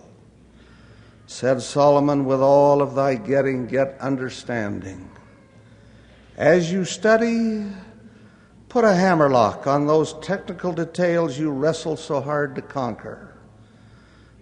Said 1.27 1.61
Solomon, 1.61 2.25
with 2.25 2.41
all 2.41 2.81
of 2.81 2.95
thy 2.95 3.15
getting, 3.15 3.67
get 3.67 3.97
understanding. 3.99 5.09
As 6.35 6.71
you 6.71 6.85
study, 6.85 7.65
Put 8.69 8.85
a 8.85 8.93
hammerlock 8.93 9.65
on 9.65 9.88
those 9.88 10.13
technical 10.21 10.71
details 10.71 11.39
you 11.39 11.49
wrestle 11.49 11.97
so 11.97 12.21
hard 12.21 12.53
to 12.53 12.61
conquer. 12.61 13.33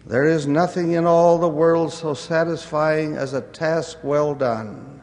There 0.08 0.24
is 0.24 0.48
nothing 0.48 0.94
in 0.94 1.06
all 1.06 1.38
the 1.38 1.50
world 1.50 1.92
so 1.92 2.14
satisfying 2.14 3.18
as 3.18 3.34
a 3.34 3.42
task 3.42 3.98
well 4.04 4.34
done. 4.34 5.02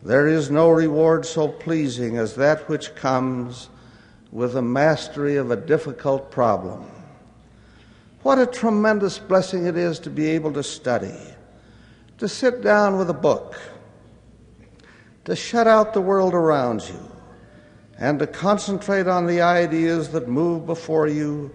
There 0.00 0.28
is 0.28 0.48
no 0.48 0.70
reward 0.70 1.26
so 1.26 1.48
pleasing 1.48 2.16
as 2.16 2.36
that 2.36 2.68
which 2.68 2.94
comes 2.94 3.68
with 4.30 4.52
the 4.52 4.62
mastery 4.62 5.34
of 5.34 5.50
a 5.50 5.56
difficult 5.56 6.30
problem. 6.30 6.88
What 8.22 8.38
a 8.38 8.46
tremendous 8.46 9.18
blessing 9.18 9.66
it 9.66 9.76
is 9.76 9.98
to 10.00 10.10
be 10.10 10.26
able 10.28 10.52
to 10.52 10.62
study, 10.62 11.18
to 12.18 12.28
sit 12.28 12.62
down 12.62 12.98
with 12.98 13.10
a 13.10 13.14
book, 13.14 13.58
to 15.24 15.34
shut 15.34 15.66
out 15.66 15.92
the 15.92 16.00
world 16.00 16.32
around 16.32 16.88
you 16.88 17.10
and 17.98 18.20
to 18.20 18.28
concentrate 18.28 19.08
on 19.08 19.26
the 19.26 19.40
ideas 19.40 20.10
that 20.10 20.28
move 20.28 20.64
before 20.64 21.08
you 21.08 21.50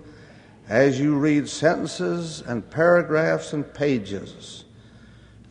as 0.67 0.99
you 0.99 1.15
read 1.15 1.49
sentences 1.49 2.41
and 2.41 2.69
paragraphs 2.69 3.53
and 3.53 3.73
pages, 3.73 4.65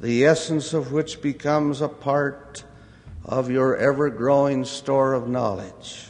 the 0.00 0.24
essence 0.24 0.72
of 0.72 0.92
which 0.92 1.20
becomes 1.20 1.80
a 1.80 1.88
part 1.88 2.64
of 3.24 3.50
your 3.50 3.76
ever 3.76 4.08
growing 4.08 4.64
store 4.64 5.12
of 5.12 5.28
knowledge. 5.28 6.06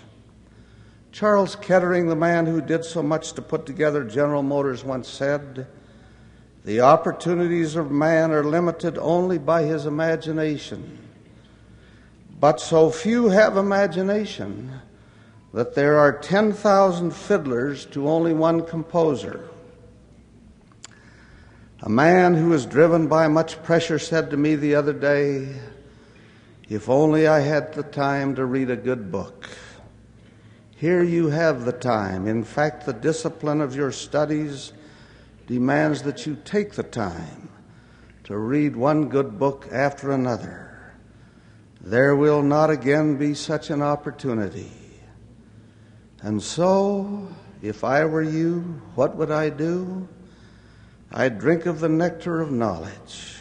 Charles 1.12 1.56
Kettering, 1.56 2.06
the 2.06 2.16
man 2.16 2.46
who 2.46 2.60
did 2.60 2.84
so 2.84 3.02
much 3.02 3.32
to 3.32 3.42
put 3.42 3.66
together 3.66 4.04
General 4.04 4.42
Motors, 4.42 4.84
once 4.84 5.08
said, 5.08 5.66
The 6.64 6.80
opportunities 6.80 7.74
of 7.74 7.90
man 7.90 8.30
are 8.30 8.44
limited 8.44 8.96
only 8.96 9.38
by 9.38 9.64
his 9.64 9.86
imagination. 9.86 10.98
But 12.38 12.60
so 12.60 12.90
few 12.90 13.28
have 13.28 13.56
imagination 13.56 14.80
that 15.52 15.74
there 15.74 15.98
are 15.98 16.12
10,000 16.12 17.10
fiddlers 17.10 17.84
to 17.86 18.08
only 18.08 18.32
one 18.32 18.64
composer. 18.64 19.48
A 21.82 21.88
man 21.88 22.34
who 22.34 22.52
is 22.52 22.66
driven 22.66 23.08
by 23.08 23.26
much 23.26 23.62
pressure 23.62 23.98
said 23.98 24.30
to 24.30 24.36
me 24.36 24.54
the 24.54 24.74
other 24.74 24.92
day, 24.92 25.48
If 26.68 26.88
only 26.88 27.26
I 27.26 27.40
had 27.40 27.72
the 27.72 27.82
time 27.82 28.34
to 28.36 28.44
read 28.44 28.70
a 28.70 28.76
good 28.76 29.10
book. 29.10 29.48
Here 30.76 31.02
you 31.02 31.28
have 31.28 31.64
the 31.64 31.72
time. 31.72 32.26
In 32.26 32.44
fact, 32.44 32.86
the 32.86 32.92
discipline 32.92 33.60
of 33.60 33.74
your 33.74 33.92
studies 33.92 34.72
demands 35.46 36.02
that 36.02 36.26
you 36.26 36.38
take 36.44 36.72
the 36.72 36.82
time 36.82 37.48
to 38.24 38.38
read 38.38 38.76
one 38.76 39.08
good 39.08 39.38
book 39.38 39.66
after 39.72 40.12
another. 40.12 40.94
There 41.80 42.14
will 42.14 42.42
not 42.42 42.70
again 42.70 43.16
be 43.16 43.34
such 43.34 43.70
an 43.70 43.82
opportunity. 43.82 44.79
And 46.22 46.42
so, 46.42 47.28
if 47.62 47.82
I 47.82 48.04
were 48.04 48.22
you, 48.22 48.60
what 48.94 49.16
would 49.16 49.30
I 49.30 49.48
do? 49.50 50.08
I'd 51.12 51.38
drink 51.38 51.66
of 51.66 51.80
the 51.80 51.88
nectar 51.88 52.40
of 52.40 52.52
knowledge, 52.52 53.36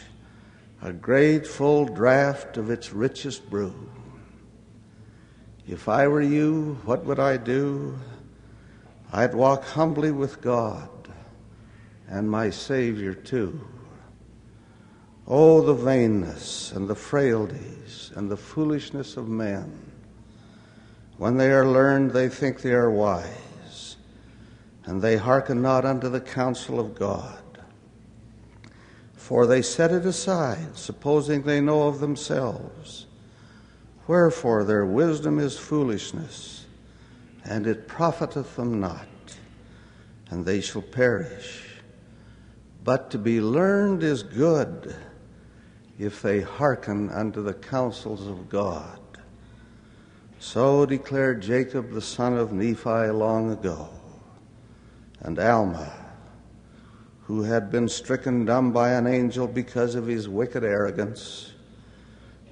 a 0.82 0.92
great 0.92 1.46
full 1.46 1.86
draught 1.86 2.56
of 2.56 2.70
its 2.70 2.92
richest 2.92 3.48
brew. 3.48 3.90
If 5.68 5.88
I 5.88 6.08
were 6.08 6.22
you, 6.22 6.78
what 6.84 7.04
would 7.04 7.20
I 7.20 7.36
do? 7.36 7.98
I'd 9.12 9.34
walk 9.34 9.64
humbly 9.64 10.10
with 10.10 10.40
God 10.40 10.88
and 12.08 12.28
my 12.28 12.50
Savior 12.50 13.14
too. 13.14 13.60
Oh, 15.26 15.60
the 15.60 15.74
vainness 15.74 16.72
and 16.72 16.88
the 16.88 16.96
frailties 16.96 18.10
and 18.16 18.28
the 18.28 18.36
foolishness 18.36 19.16
of 19.16 19.28
men. 19.28 19.89
When 21.20 21.36
they 21.36 21.52
are 21.52 21.66
learned, 21.66 22.12
they 22.12 22.30
think 22.30 22.62
they 22.62 22.72
are 22.72 22.90
wise, 22.90 23.96
and 24.86 25.02
they 25.02 25.18
hearken 25.18 25.60
not 25.60 25.84
unto 25.84 26.08
the 26.08 26.18
counsel 26.18 26.80
of 26.80 26.98
God. 26.98 27.42
For 29.12 29.46
they 29.46 29.60
set 29.60 29.92
it 29.92 30.06
aside, 30.06 30.78
supposing 30.78 31.42
they 31.42 31.60
know 31.60 31.88
of 31.88 32.00
themselves. 32.00 33.04
Wherefore 34.06 34.64
their 34.64 34.86
wisdom 34.86 35.38
is 35.38 35.58
foolishness, 35.58 36.64
and 37.44 37.66
it 37.66 37.86
profiteth 37.86 38.56
them 38.56 38.80
not, 38.80 39.06
and 40.30 40.46
they 40.46 40.62
shall 40.62 40.80
perish. 40.80 41.68
But 42.82 43.10
to 43.10 43.18
be 43.18 43.42
learned 43.42 44.02
is 44.02 44.22
good 44.22 44.96
if 45.98 46.22
they 46.22 46.40
hearken 46.40 47.10
unto 47.10 47.42
the 47.42 47.52
counsels 47.52 48.26
of 48.26 48.48
God. 48.48 48.99
So 50.42 50.86
declared 50.86 51.42
Jacob 51.42 51.92
the 51.92 52.00
son 52.00 52.38
of 52.38 52.50
Nephi 52.50 53.10
long 53.10 53.52
ago. 53.52 53.90
And 55.20 55.38
Alma, 55.38 55.92
who 57.24 57.42
had 57.42 57.70
been 57.70 57.90
stricken 57.90 58.46
dumb 58.46 58.72
by 58.72 58.92
an 58.92 59.06
angel 59.06 59.46
because 59.46 59.94
of 59.94 60.06
his 60.06 60.30
wicked 60.30 60.64
arrogance, 60.64 61.52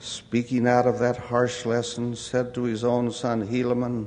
speaking 0.01 0.69
out 0.69 0.87
of 0.87 0.99
that 0.99 1.17
harsh 1.17 1.65
lesson, 1.65 2.15
said 2.15 2.53
to 2.55 2.65
his 2.65 2.85
own 2.85 3.11
son 3.11 3.49
Helaman, 3.49 4.07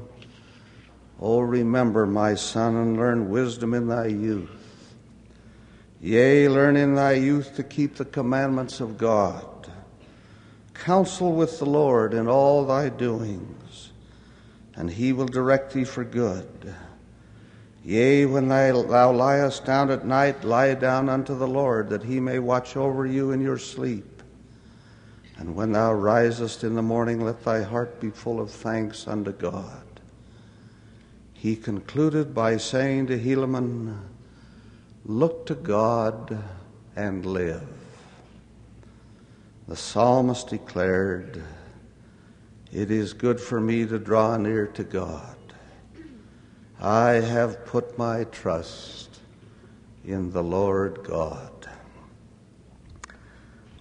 Oh, 1.19 1.39
remember, 1.39 2.05
my 2.05 2.35
son, 2.35 2.75
and 2.75 2.97
learn 2.97 3.31
wisdom 3.31 3.73
in 3.73 3.87
thy 3.87 4.05
youth. 4.07 4.85
Yea, 5.99 6.47
learn 6.47 6.77
in 6.77 6.93
thy 6.93 7.13
youth 7.13 7.55
to 7.55 7.63
keep 7.63 7.95
the 7.95 8.05
commandments 8.05 8.79
of 8.79 8.99
God. 8.99 9.43
Counsel 10.75 11.31
with 11.31 11.57
the 11.57 11.65
Lord 11.65 12.13
in 12.13 12.27
all 12.27 12.63
thy 12.63 12.89
doings 12.89 13.60
and 14.75 14.89
he 14.89 15.13
will 15.13 15.25
direct 15.25 15.73
thee 15.73 15.83
for 15.83 16.03
good. 16.03 16.73
Yea, 17.83 18.25
when 18.25 18.47
thou 18.47 19.11
liest 19.11 19.65
down 19.65 19.89
at 19.89 20.05
night, 20.05 20.43
lie 20.43 20.73
down 20.75 21.09
unto 21.09 21.35
the 21.35 21.47
Lord, 21.47 21.89
that 21.89 22.03
he 22.03 22.19
may 22.19 22.39
watch 22.39 22.77
over 22.77 23.05
you 23.05 23.31
in 23.31 23.41
your 23.41 23.57
sleep. 23.57 24.21
And 25.37 25.55
when 25.55 25.71
thou 25.71 25.93
risest 25.93 26.63
in 26.63 26.75
the 26.75 26.83
morning, 26.83 27.25
let 27.25 27.43
thy 27.43 27.63
heart 27.63 27.99
be 27.99 28.11
full 28.11 28.39
of 28.39 28.51
thanks 28.51 29.07
unto 29.07 29.31
God. 29.31 29.81
He 31.33 31.55
concluded 31.55 32.35
by 32.35 32.57
saying 32.57 33.07
to 33.07 33.17
Helaman, 33.17 33.97
Look 35.03 35.47
to 35.47 35.55
God 35.55 36.37
and 36.95 37.25
live. 37.25 37.67
The 39.67 39.75
psalmist 39.75 40.49
declared, 40.49 41.41
it 42.71 42.89
is 42.89 43.13
good 43.13 43.39
for 43.39 43.59
me 43.59 43.85
to 43.85 43.99
draw 43.99 44.37
near 44.37 44.67
to 44.67 44.83
God. 44.83 45.35
I 46.79 47.11
have 47.11 47.65
put 47.65 47.97
my 47.97 48.23
trust 48.25 49.19
in 50.05 50.31
the 50.31 50.41
Lord 50.41 51.03
God. 51.03 51.51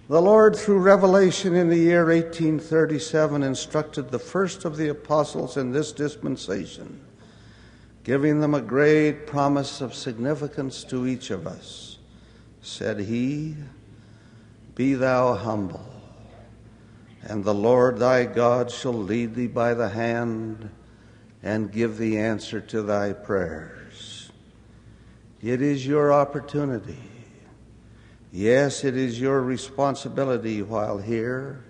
The 0.09 0.21
Lord, 0.21 0.57
through 0.57 0.79
revelation 0.79 1.55
in 1.55 1.69
the 1.69 1.77
year 1.77 2.05
1837, 2.05 3.43
instructed 3.43 4.11
the 4.11 4.19
first 4.19 4.65
of 4.65 4.75
the 4.75 4.89
apostles 4.89 5.55
in 5.55 5.71
this 5.71 5.93
dispensation, 5.93 6.99
giving 8.03 8.41
them 8.41 8.53
a 8.53 8.61
great 8.61 9.25
promise 9.25 9.79
of 9.79 9.95
significance 9.95 10.83
to 10.83 11.07
each 11.07 11.31
of 11.31 11.47
us. 11.47 11.97
Said 12.61 12.99
he, 12.99 13.55
Be 14.75 14.95
thou 14.95 15.33
humble 15.35 15.90
and 17.23 17.43
the 17.43 17.53
Lord 17.53 17.99
thy 17.99 18.25
God 18.25 18.71
shall 18.71 18.93
lead 18.93 19.35
thee 19.35 19.47
by 19.47 19.73
the 19.73 19.89
hand 19.89 20.69
and 21.43 21.71
give 21.71 21.97
the 21.97 22.17
answer 22.17 22.61
to 22.61 22.81
thy 22.81 23.13
prayers. 23.13 24.31
It 25.41 25.61
is 25.61 25.85
your 25.85 26.13
opportunity. 26.13 26.99
Yes, 28.31 28.83
it 28.83 28.95
is 28.95 29.19
your 29.19 29.41
responsibility 29.41 30.61
while 30.61 30.97
here 30.97 31.63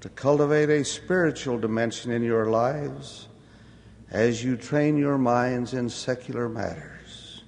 to 0.00 0.08
cultivate 0.10 0.70
a 0.70 0.84
spiritual 0.84 1.58
dimension 1.58 2.10
in 2.10 2.22
your 2.22 2.46
lives 2.46 3.28
as 4.10 4.42
you 4.42 4.56
train 4.56 4.96
your 4.96 5.18
minds 5.18 5.72
in 5.72 5.88
secular 5.88 6.48
matters. 6.48 7.44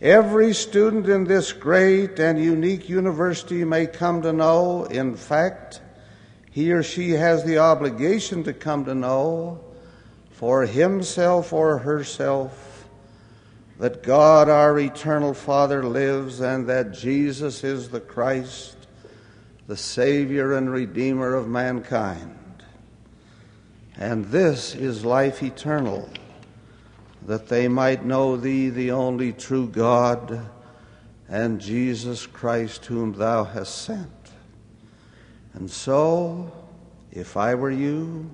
Every 0.00 0.52
student 0.52 1.08
in 1.08 1.24
this 1.24 1.52
great 1.52 2.18
and 2.18 2.42
unique 2.42 2.88
university 2.88 3.64
may 3.64 3.86
come 3.86 4.22
to 4.22 4.32
know, 4.32 4.84
in 4.84 5.14
fact, 5.14 5.80
he 6.52 6.70
or 6.70 6.82
she 6.82 7.10
has 7.12 7.44
the 7.44 7.58
obligation 7.58 8.44
to 8.44 8.52
come 8.52 8.84
to 8.84 8.94
know 8.94 9.58
for 10.30 10.66
himself 10.66 11.52
or 11.52 11.78
herself 11.78 12.86
that 13.78 14.02
God, 14.02 14.50
our 14.50 14.78
eternal 14.78 15.32
Father, 15.32 15.82
lives 15.82 16.40
and 16.40 16.68
that 16.68 16.92
Jesus 16.92 17.64
is 17.64 17.88
the 17.88 18.00
Christ, 18.00 18.76
the 19.66 19.78
Savior 19.78 20.52
and 20.52 20.70
Redeemer 20.70 21.34
of 21.34 21.48
mankind. 21.48 22.38
And 23.96 24.26
this 24.26 24.74
is 24.74 25.06
life 25.06 25.42
eternal, 25.42 26.08
that 27.22 27.48
they 27.48 27.66
might 27.66 28.04
know 28.04 28.36
Thee, 28.36 28.68
the 28.68 28.90
only 28.90 29.32
true 29.32 29.68
God, 29.68 30.46
and 31.28 31.60
Jesus 31.60 32.26
Christ, 32.26 32.84
whom 32.86 33.14
Thou 33.14 33.44
hast 33.44 33.74
sent. 33.74 34.21
And 35.54 35.70
so, 35.70 36.50
if 37.10 37.36
I 37.36 37.54
were 37.54 37.70
you, 37.70 38.30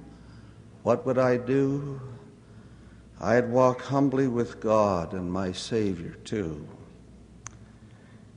what 0.82 1.04
would 1.04 1.18
I 1.18 1.36
do? 1.36 2.00
I'd 3.20 3.50
walk 3.50 3.82
humbly 3.82 4.28
with 4.28 4.60
God 4.60 5.12
and 5.12 5.30
my 5.32 5.50
Savior 5.52 6.16
too. 6.24 6.66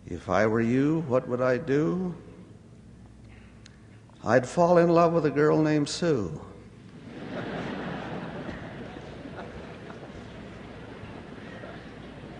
If 0.07 0.29
I 0.29 0.47
were 0.47 0.61
you, 0.61 1.05
what 1.07 1.27
would 1.27 1.41
I 1.41 1.57
do? 1.57 2.15
I'd 4.23 4.47
fall 4.47 4.79
in 4.79 4.89
love 4.89 5.13
with 5.13 5.25
a 5.25 5.31
girl 5.31 5.61
named 5.61 5.87
Sue. 5.87 6.41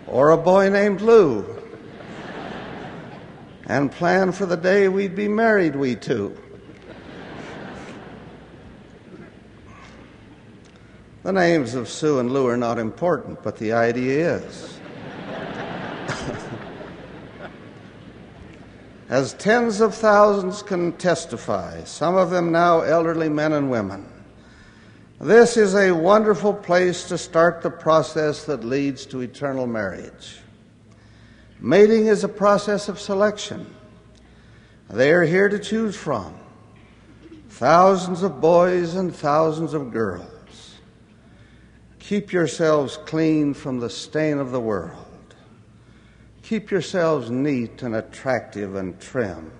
or 0.06 0.30
a 0.30 0.36
boy 0.36 0.68
named 0.68 1.00
Lou 1.00 1.61
and 3.72 3.90
plan 3.90 4.30
for 4.32 4.44
the 4.44 4.56
day 4.56 4.86
we'd 4.86 5.16
be 5.16 5.28
married, 5.28 5.74
we 5.74 5.94
two. 5.96 6.36
The 11.22 11.32
names 11.32 11.74
of 11.74 11.88
Sue 11.88 12.18
and 12.18 12.30
Lou 12.30 12.46
are 12.48 12.58
not 12.58 12.78
important, 12.78 13.42
but 13.42 13.56
the 13.56 13.72
idea 13.72 14.36
is. 14.36 14.78
As 19.08 19.32
tens 19.34 19.80
of 19.80 19.94
thousands 19.94 20.62
can 20.62 20.92
testify, 20.92 21.82
some 21.84 22.14
of 22.14 22.28
them 22.28 22.52
now 22.52 22.82
elderly 22.82 23.30
men 23.30 23.54
and 23.54 23.70
women, 23.70 24.06
This 25.18 25.56
is 25.56 25.74
a 25.74 25.92
wonderful 25.92 26.52
place 26.52 27.08
to 27.08 27.16
start 27.16 27.62
the 27.62 27.70
process 27.70 28.44
that 28.44 28.64
leads 28.64 29.06
to 29.06 29.22
eternal 29.22 29.66
marriage. 29.66 30.41
Mating 31.64 32.08
is 32.08 32.24
a 32.24 32.28
process 32.28 32.88
of 32.88 32.98
selection. 32.98 33.72
They 34.90 35.12
are 35.12 35.22
here 35.22 35.48
to 35.48 35.60
choose 35.60 35.94
from 35.94 36.34
thousands 37.50 38.24
of 38.24 38.40
boys 38.40 38.96
and 38.96 39.14
thousands 39.14 39.72
of 39.72 39.92
girls. 39.92 40.26
Keep 42.00 42.32
yourselves 42.32 42.96
clean 43.06 43.54
from 43.54 43.78
the 43.78 43.88
stain 43.88 44.38
of 44.38 44.50
the 44.50 44.58
world. 44.58 45.06
Keep 46.42 46.72
yourselves 46.72 47.30
neat 47.30 47.80
and 47.84 47.94
attractive 47.94 48.74
and 48.74 49.00
trim. 49.00 49.52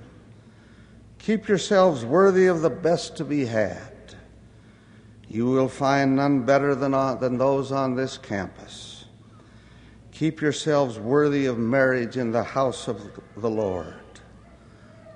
Keep 1.21 1.47
yourselves 1.47 2.05
worthy 2.05 2.47
of 2.47 2.63
the 2.63 2.71
best 2.71 3.17
to 3.19 3.25
be 3.25 3.47
had. 3.47 4.17
You 5.29 5.47
will 5.47 5.69
find 5.69 6.17
none 6.17 6.43
better 6.43 6.75
than, 6.75 6.95
on, 6.95 7.21
than 7.21 7.39
those 7.39 7.71
on 7.71 7.95
this 7.95 8.19
campus. 8.19 8.92
Keep 10.23 10.41
yourselves 10.41 11.01
worthy 11.01 11.47
of 11.47 11.59
marriage 11.59 12.17
in 12.17 12.31
the 12.31 12.45
house 12.45 12.87
of 12.87 13.21
the 13.37 13.51
Lord. 13.51 13.97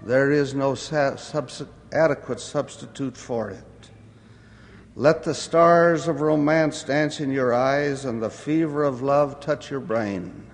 There 0.03 0.33
is 0.33 0.53
no 0.53 0.75
subs- 0.75 1.62
adequate 1.92 2.40
substitute 2.40 3.16
for 3.16 3.51
it. 3.51 3.90
Let 4.97 5.23
the 5.23 5.33
stars 5.33 6.09
of 6.09 6.23
romance 6.23 6.83
dance 6.83 7.21
in 7.21 7.31
your 7.31 7.55
eyes 7.55 8.05
and 8.05 8.21
the 8.21 8.29
fever 8.29 8.83
of 8.83 9.01
love 9.01 9.38
touch 9.38 9.71
your 9.71 9.79
brain. 9.79 10.45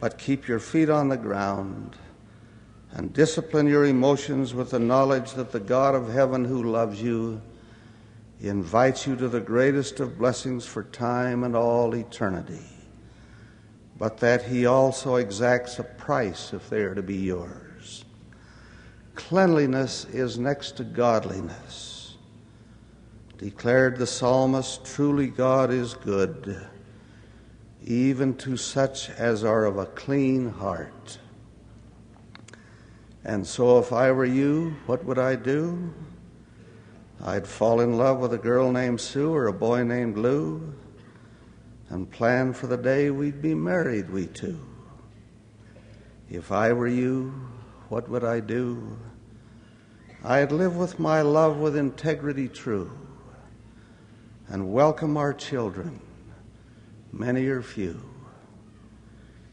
But 0.00 0.18
keep 0.18 0.48
your 0.48 0.58
feet 0.58 0.90
on 0.90 1.08
the 1.08 1.16
ground 1.16 1.96
and 2.90 3.12
discipline 3.12 3.68
your 3.68 3.86
emotions 3.86 4.54
with 4.54 4.70
the 4.70 4.80
knowledge 4.80 5.34
that 5.34 5.52
the 5.52 5.60
God 5.60 5.94
of 5.94 6.12
heaven 6.12 6.44
who 6.44 6.64
loves 6.64 7.00
you 7.00 7.40
invites 8.40 9.06
you 9.06 9.14
to 9.14 9.28
the 9.28 9.38
greatest 9.38 10.00
of 10.00 10.18
blessings 10.18 10.66
for 10.66 10.82
time 10.82 11.44
and 11.44 11.54
all 11.54 11.94
eternity, 11.94 12.66
but 14.00 14.16
that 14.16 14.46
He 14.46 14.64
also 14.64 15.16
exacts 15.16 15.78
a 15.78 15.84
price 15.84 16.54
if 16.54 16.70
they 16.70 16.80
are 16.80 16.94
to 16.94 17.02
be 17.02 17.18
yours. 17.18 18.06
Cleanliness 19.14 20.06
is 20.06 20.38
next 20.38 20.78
to 20.78 20.84
godliness. 20.84 22.16
Declared 23.36 23.98
the 23.98 24.06
psalmist, 24.06 24.86
truly 24.86 25.26
God 25.26 25.70
is 25.70 25.92
good, 25.92 26.66
even 27.84 28.34
to 28.38 28.56
such 28.56 29.10
as 29.10 29.44
are 29.44 29.66
of 29.66 29.76
a 29.76 29.86
clean 29.86 30.48
heart. 30.48 31.18
And 33.22 33.46
so, 33.46 33.78
if 33.78 33.92
I 33.92 34.12
were 34.12 34.24
you, 34.24 34.76
what 34.86 35.04
would 35.04 35.18
I 35.18 35.36
do? 35.36 35.92
I'd 37.22 37.46
fall 37.46 37.82
in 37.82 37.98
love 37.98 38.18
with 38.18 38.32
a 38.32 38.38
girl 38.38 38.72
named 38.72 38.98
Sue 38.98 39.34
or 39.34 39.46
a 39.46 39.52
boy 39.52 39.82
named 39.82 40.16
Lou 40.16 40.72
and 41.90 42.08
plan 42.10 42.52
for 42.52 42.68
the 42.68 42.76
day 42.76 43.10
we'd 43.10 43.42
be 43.42 43.54
married, 43.54 44.08
we 44.10 44.26
two. 44.26 44.58
If 46.30 46.52
I 46.52 46.72
were 46.72 46.88
you, 46.88 47.34
what 47.88 48.08
would 48.08 48.22
I 48.22 48.38
do? 48.38 48.96
I'd 50.24 50.52
live 50.52 50.76
with 50.76 51.00
my 51.00 51.22
love 51.22 51.58
with 51.58 51.76
integrity 51.76 52.46
true 52.46 52.90
and 54.48 54.72
welcome 54.72 55.16
our 55.16 55.34
children, 55.34 56.00
many 57.12 57.46
or 57.46 57.62
few. 57.62 58.00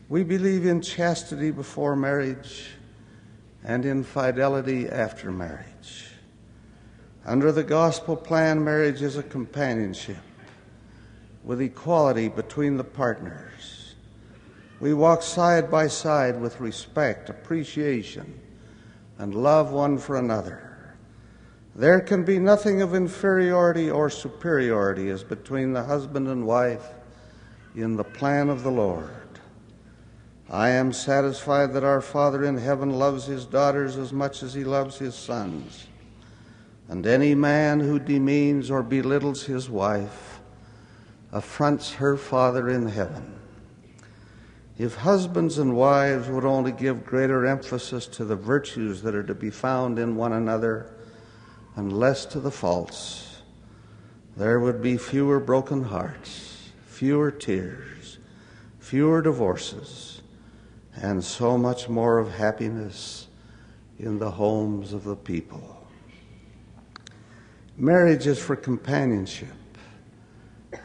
We 0.08 0.24
believe 0.24 0.66
in 0.68 0.82
chastity 0.82 1.50
before 1.50 1.96
marriage 1.96 2.70
and 3.64 3.84
in 3.84 4.04
fidelity 4.04 4.88
after 4.88 5.32
marriage. 5.32 6.12
Under 7.26 7.52
the 7.52 7.64
gospel 7.64 8.16
plan, 8.16 8.64
marriage 8.64 9.02
is 9.02 9.18
a 9.18 9.24
companionship 9.24 10.18
with 11.48 11.62
equality 11.62 12.28
between 12.28 12.76
the 12.76 12.84
partners. 12.84 13.96
We 14.82 14.94
walk 14.94 15.24
side 15.24 15.72
by 15.72 15.88
side 15.88 16.40
with 16.42 16.60
respect, 16.60 17.30
appreciation, 17.30 18.38
and 19.18 19.34
love 19.34 19.72
one 19.72 19.98
for 19.98 20.18
another. 20.18 20.94
There 21.74 22.02
can 22.02 22.26
be 22.26 22.38
nothing 22.38 22.82
of 22.82 22.94
inferiority 22.94 23.90
or 23.90 24.10
superiority 24.10 25.10
as 25.10 25.24
between 25.24 25.72
the 25.72 25.86
husband 25.86 26.28
and 26.28 26.46
wife 26.46 26.86
in 27.76 27.96
the 27.96 28.04
plan 28.04 28.50
of 28.50 28.64
the 28.64 28.72
Lord. 28.72 29.40
I 30.50 30.70
am 30.70 30.92
satisfied 30.92 31.72
that 31.74 31.84
our 31.86 32.02
Father 32.02 32.44
in 32.44 32.58
heaven 32.58 32.90
loves 32.90 33.26
his 33.26 33.46
daughters 33.46 33.96
as 33.96 34.12
much 34.12 34.44
as 34.44 34.54
he 34.54 34.66
loves 34.66 34.98
his 34.98 35.16
sons. 35.16 35.88
And 36.90 37.08
any 37.08 37.36
man 37.36 37.80
who 37.80 38.00
demeans 38.00 38.70
or 38.70 38.84
belittles 38.84 39.44
his 39.44 39.70
wife 39.70 40.37
affronts 41.38 41.94
her 41.94 42.18
Father 42.18 42.68
in 42.68 42.88
heaven. 42.88 43.40
If 44.78 44.96
husbands 44.96 45.60
and 45.60 45.76
wives 45.76 46.28
would 46.30 46.46
only 46.46 46.72
give 46.72 47.06
greater 47.06 47.46
emphasis 47.46 48.08
to 48.08 48.26
the 48.26 48.36
virtues 48.36 49.02
that 49.04 49.16
are 49.16 49.24
to 49.24 49.36
be 49.36 49.50
found 49.50 50.00
in 50.00 50.16
one 50.16 50.34
another 50.34 50.96
and 51.76 51.94
less 51.94 52.26
to 52.28 52.40
the 52.40 52.52
faults, 52.52 53.38
there 54.36 54.60
would 54.60 54.82
be 54.82 54.98
fewer 54.98 55.40
broken 55.40 55.84
hearts, 55.84 56.70
fewer 56.86 57.32
tears, 57.32 58.20
fewer 58.80 59.22
divorces, 59.22 60.22
and 60.96 61.24
so 61.24 61.58
much 61.58 61.88
more 61.88 62.18
of 62.18 62.32
happiness 62.32 63.28
in 64.00 64.18
the 64.20 64.32
homes 64.32 64.94
of 64.94 65.04
the 65.04 65.16
people. 65.16 65.88
Marriage 67.78 68.26
is 68.26 68.40
for 68.40 68.56
companionship, 68.56 69.57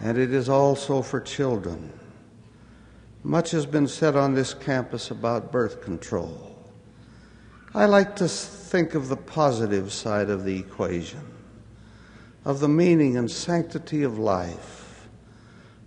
and 0.01 0.19
it 0.19 0.33
is 0.33 0.49
also 0.49 1.03
for 1.03 1.21
children. 1.21 1.93
Much 3.23 3.53
has 3.53 3.67
been 3.67 3.87
said 3.87 4.17
on 4.17 4.35
this 4.35 4.53
campus 4.53 5.11
about 5.11 5.53
birth 5.53 5.83
control. 5.83 6.57
I 7.75 7.87
like 7.87 8.17
to 8.17 8.29
think 8.29 8.95
of 8.95 9.09
the 9.09 9.17
positive 9.17 9.93
side 9.93 10.29
of 10.29 10.45
the 10.45 10.59
equation, 10.59 11.25
of 12.45 12.61
the 12.61 12.69
meaning 12.69 13.17
and 13.17 13.31
sanctity 13.31 14.03
of 14.03 14.19
life, 14.19 15.09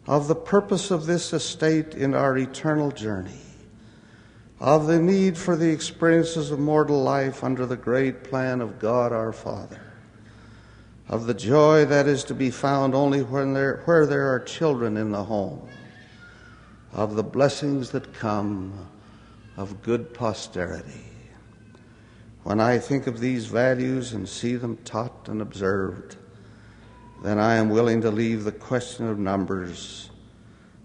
of 0.08 0.28
the 0.28 0.36
purpose 0.36 0.92
of 0.92 1.06
this 1.06 1.34
estate 1.34 1.94
in 1.94 2.14
our 2.14 2.38
eternal 2.38 2.92
journey, 2.92 3.42
of 4.60 4.88
the 4.88 5.00
need 5.00 5.38
for 5.38 5.56
the 5.56 5.70
experiences 5.70 6.52
of 6.52 6.60
mortal 6.60 7.04
life 7.04 7.44
under 7.44 7.66
the 7.66 7.76
great 7.76 8.24
plan 8.24 8.62
of 8.62 8.80
God 8.80 9.12
our 9.12 9.34
Father 9.34 9.85
of 11.08 11.28
the 11.28 11.34
joy 11.34 11.86
that 11.86 12.08
is 12.08 12.24
to 12.24 12.34
be 12.34 12.50
found 12.50 12.96
only 12.96 13.22
when 13.22 13.54
there, 13.54 13.82
where 13.86 14.06
there 14.06 14.34
are 14.34 14.40
children 14.40 14.98
in 14.98 15.12
the 15.12 15.24
home, 15.24 15.68
of 16.94 17.16
the 17.16 17.24
blessings 17.24 17.92
that 17.92 18.14
come 18.14 18.88
of 19.58 19.82
good 19.82 20.14
posterity. 20.14 21.06
When 22.44 22.60
I 22.60 22.80
think 22.80 23.08
of 23.08 23.20
these 23.20 23.46
values 23.46 24.14
and 24.14 24.28
see 24.28 24.56
them 24.56 24.78
taught 24.78 25.30
and 25.30 25.42
observed, 25.42 26.16
then 27.24 27.40
I 27.40 27.56
am 27.56 27.70
willing 27.70 28.02
to 28.02 28.12
leave 28.12 28.44
the 28.44 28.52
question 28.52 29.08
of 29.08 29.18
numbers 29.18 30.10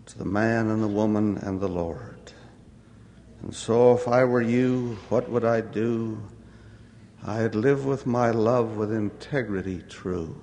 to 0.06 0.18
the 0.18 0.24
man 0.24 0.68
and 0.70 0.82
the 0.82 0.88
woman 0.88 1.38
and 1.38 1.60
the 1.60 1.68
Lord. 1.68 2.32
And 3.42 3.54
so, 3.54 3.94
if 3.94 4.06
I 4.08 4.24
were 4.24 4.42
you, 4.42 4.98
what 5.08 5.30
would 5.30 5.44
I 5.44 5.60
do? 5.60 6.20
I'd 7.26 7.54
live 7.54 7.84
with 7.84 8.06
my 8.06 8.30
love 8.30 8.78
with 8.78 8.90
integrity 8.90 9.82
true 9.90 10.40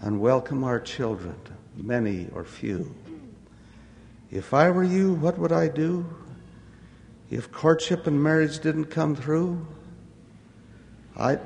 and 0.00 0.20
welcome 0.20 0.64
our 0.64 0.80
children, 0.80 1.36
many 1.76 2.26
or 2.34 2.42
few. 2.42 2.92
If 4.28 4.52
I 4.52 4.70
were 4.70 4.82
you, 4.82 5.14
what 5.14 5.38
would 5.38 5.52
I 5.52 5.68
do? 5.68 6.04
If 7.30 7.52
courtship 7.52 8.08
and 8.08 8.20
marriage 8.20 8.58
didn't 8.58 8.86
come 8.86 9.14
through, 9.14 9.64
I'd. 11.16 11.38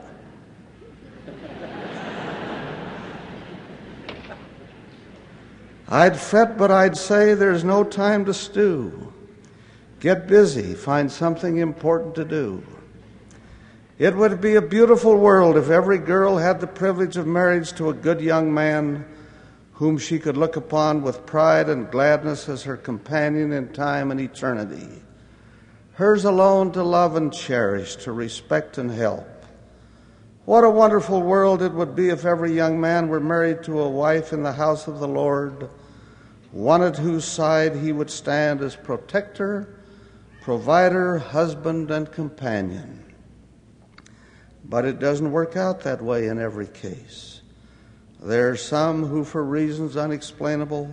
I'd 5.90 6.18
fret, 6.18 6.56
but 6.56 6.70
I'd 6.70 6.96
say 6.96 7.34
there's 7.34 7.64
no 7.64 7.84
time 7.84 8.24
to 8.24 8.32
stew. 8.32 9.12
Get 10.00 10.26
busy, 10.26 10.72
find 10.72 11.12
something 11.12 11.58
important 11.58 12.14
to 12.14 12.24
do. 12.24 12.62
It 13.98 14.14
would 14.14 14.42
be 14.42 14.56
a 14.56 14.62
beautiful 14.62 15.16
world 15.16 15.56
if 15.56 15.70
every 15.70 15.96
girl 15.96 16.36
had 16.36 16.60
the 16.60 16.66
privilege 16.66 17.16
of 17.16 17.26
marriage 17.26 17.72
to 17.74 17.88
a 17.88 17.94
good 17.94 18.20
young 18.20 18.52
man 18.52 19.06
whom 19.72 19.96
she 19.96 20.18
could 20.18 20.36
look 20.36 20.56
upon 20.56 21.00
with 21.00 21.24
pride 21.24 21.70
and 21.70 21.90
gladness 21.90 22.46
as 22.46 22.64
her 22.64 22.76
companion 22.76 23.52
in 23.52 23.72
time 23.72 24.10
and 24.10 24.20
eternity. 24.20 25.02
Hers 25.94 26.26
alone 26.26 26.72
to 26.72 26.82
love 26.82 27.16
and 27.16 27.32
cherish, 27.32 27.96
to 27.96 28.12
respect 28.12 28.76
and 28.76 28.90
help. 28.90 29.26
What 30.44 30.62
a 30.62 30.70
wonderful 30.70 31.22
world 31.22 31.62
it 31.62 31.72
would 31.72 31.96
be 31.96 32.10
if 32.10 32.26
every 32.26 32.52
young 32.52 32.78
man 32.78 33.08
were 33.08 33.18
married 33.18 33.62
to 33.62 33.80
a 33.80 33.88
wife 33.88 34.34
in 34.34 34.42
the 34.42 34.52
house 34.52 34.86
of 34.86 35.00
the 35.00 35.08
Lord, 35.08 35.70
one 36.52 36.82
at 36.82 36.98
whose 36.98 37.24
side 37.24 37.74
he 37.76 37.92
would 37.92 38.10
stand 38.10 38.60
as 38.60 38.76
protector, 38.76 39.80
provider, 40.42 41.16
husband, 41.16 41.90
and 41.90 42.12
companion. 42.12 43.05
But 44.68 44.84
it 44.84 44.98
doesn't 44.98 45.30
work 45.30 45.56
out 45.56 45.80
that 45.82 46.02
way 46.02 46.26
in 46.26 46.38
every 46.40 46.66
case. 46.66 47.40
There 48.20 48.50
are 48.50 48.56
some 48.56 49.04
who, 49.04 49.22
for 49.24 49.44
reasons 49.44 49.96
unexplainable, 49.96 50.92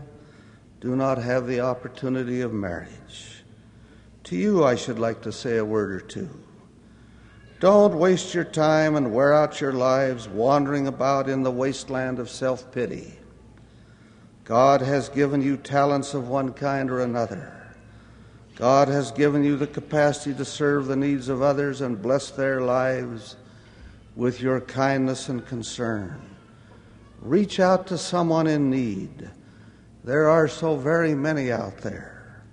do 0.80 0.96
not 0.96 1.18
have 1.18 1.48
the 1.48 1.62
opportunity 1.62 2.42
of 2.42 2.54
marriage. 2.54 3.44
To 4.26 4.36
you, 4.36 4.64
I 4.64 4.76
should 4.76 5.00
like 5.00 5.22
to 5.24 5.32
say 5.32 5.58
a 5.58 5.66
word 5.66 5.92
or 5.92 6.02
two. 6.02 6.30
Don't 7.60 7.98
waste 7.98 8.34
your 8.34 8.44
time 8.44 8.96
and 8.96 9.14
wear 9.14 9.34
out 9.34 9.62
your 9.62 9.74
lives 9.74 10.28
wandering 10.28 10.86
about 10.86 11.30
in 11.30 11.44
the 11.44 11.52
wasteland 11.52 12.20
of 12.20 12.30
self 12.30 12.72
pity. 12.72 13.14
God 14.44 14.82
has 14.82 15.10
given 15.10 15.42
you 15.42 15.58
talents 15.58 16.14
of 16.14 16.28
one 16.28 16.52
kind 16.54 16.92
or 16.92 17.00
another. 17.00 17.76
God 18.56 18.88
has 18.90 19.12
given 19.12 19.44
you 19.44 19.56
the 19.56 19.66
capacity 19.66 20.36
to 20.36 20.46
serve 20.46 20.86
the 20.86 20.96
needs 20.96 21.30
of 21.30 21.42
others 21.42 21.82
and 21.82 22.02
bless 22.02 22.30
their 22.30 22.62
lives 22.62 23.38
with 24.16 24.42
your 24.42 24.62
kindness 24.62 25.30
and 25.30 25.46
concern. 25.46 26.22
Reach 27.22 27.60
out 27.60 27.88
to 27.88 27.98
someone 27.98 28.48
in 28.48 28.70
need. 28.70 29.30
There 30.04 30.30
are 30.30 30.48
so 30.48 30.76
very 30.76 31.16
many 31.16 31.52
out 31.52 31.78
there. 31.78 32.44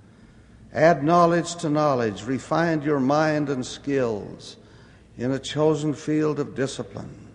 Add 0.73 1.03
knowledge 1.03 1.57
to 1.57 1.69
knowledge. 1.69 2.25
Refine 2.25 2.83
your 2.83 3.01
mind 3.01 3.49
and 3.49 3.67
skills 3.67 4.57
in 5.19 5.33
a 5.33 5.39
chosen 5.39 5.93
field 5.93 6.39
of 6.39 6.55
discipline. 6.55 7.29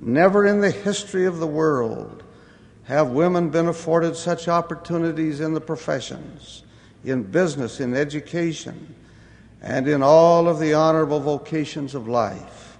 Never 0.00 0.46
in 0.46 0.60
the 0.60 0.70
history 0.70 1.26
of 1.26 1.38
the 1.38 1.46
world 1.46 2.22
have 2.84 3.10
women 3.10 3.50
been 3.50 3.66
afforded 3.66 4.14
such 4.14 4.46
opportunities 4.46 5.40
in 5.40 5.54
the 5.54 5.60
professions, 5.60 6.62
in 7.04 7.22
business, 7.22 7.80
in 7.80 7.94
education, 7.94 8.94
and 9.60 9.88
in 9.88 10.02
all 10.02 10.46
of 10.46 10.60
the 10.60 10.74
honorable 10.74 11.20
vocations 11.20 11.94
of 11.94 12.06
life. 12.06 12.73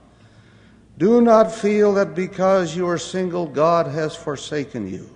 Do 0.96 1.20
not 1.20 1.52
feel 1.52 1.94
that 1.94 2.14
because 2.14 2.76
you 2.76 2.88
are 2.88 2.98
single, 2.98 3.46
God 3.46 3.86
has 3.88 4.14
forsaken 4.14 4.88
you. 4.88 5.10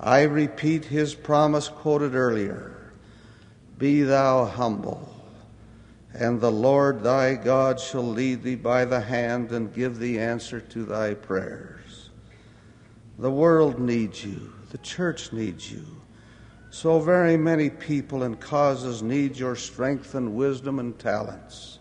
I 0.00 0.22
repeat 0.22 0.84
his 0.84 1.14
promise 1.14 1.68
quoted 1.68 2.14
earlier 2.14 2.92
Be 3.78 4.02
thou 4.02 4.44
humble, 4.44 5.08
and 6.12 6.40
the 6.40 6.50
Lord 6.50 7.02
thy 7.02 7.34
God 7.34 7.78
shall 7.78 8.02
lead 8.06 8.42
thee 8.42 8.56
by 8.56 8.84
the 8.84 9.00
hand 9.00 9.52
and 9.52 9.72
give 9.72 9.98
thee 9.98 10.18
answer 10.18 10.60
to 10.60 10.84
thy 10.84 11.14
prayers. 11.14 12.10
The 13.18 13.30
world 13.30 13.78
needs 13.78 14.24
you, 14.24 14.52
the 14.72 14.78
church 14.78 15.32
needs 15.32 15.70
you. 15.70 15.86
So 16.70 16.98
very 16.98 17.36
many 17.36 17.70
people 17.70 18.24
and 18.24 18.40
causes 18.40 19.00
need 19.00 19.36
your 19.36 19.54
strength 19.54 20.16
and 20.16 20.34
wisdom 20.34 20.80
and 20.80 20.98
talents. 20.98 21.78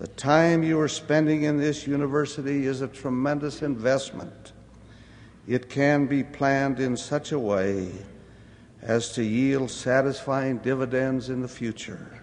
The 0.00 0.08
time 0.08 0.62
you 0.62 0.80
are 0.80 0.88
spending 0.88 1.42
in 1.42 1.58
this 1.58 1.86
university 1.86 2.64
is 2.64 2.80
a 2.80 2.88
tremendous 2.88 3.60
investment. 3.60 4.54
It 5.46 5.68
can 5.68 6.06
be 6.06 6.24
planned 6.24 6.80
in 6.80 6.96
such 6.96 7.32
a 7.32 7.38
way 7.38 7.92
as 8.80 9.12
to 9.12 9.22
yield 9.22 9.70
satisfying 9.70 10.56
dividends 10.56 11.28
in 11.28 11.42
the 11.42 11.48
future. 11.48 12.18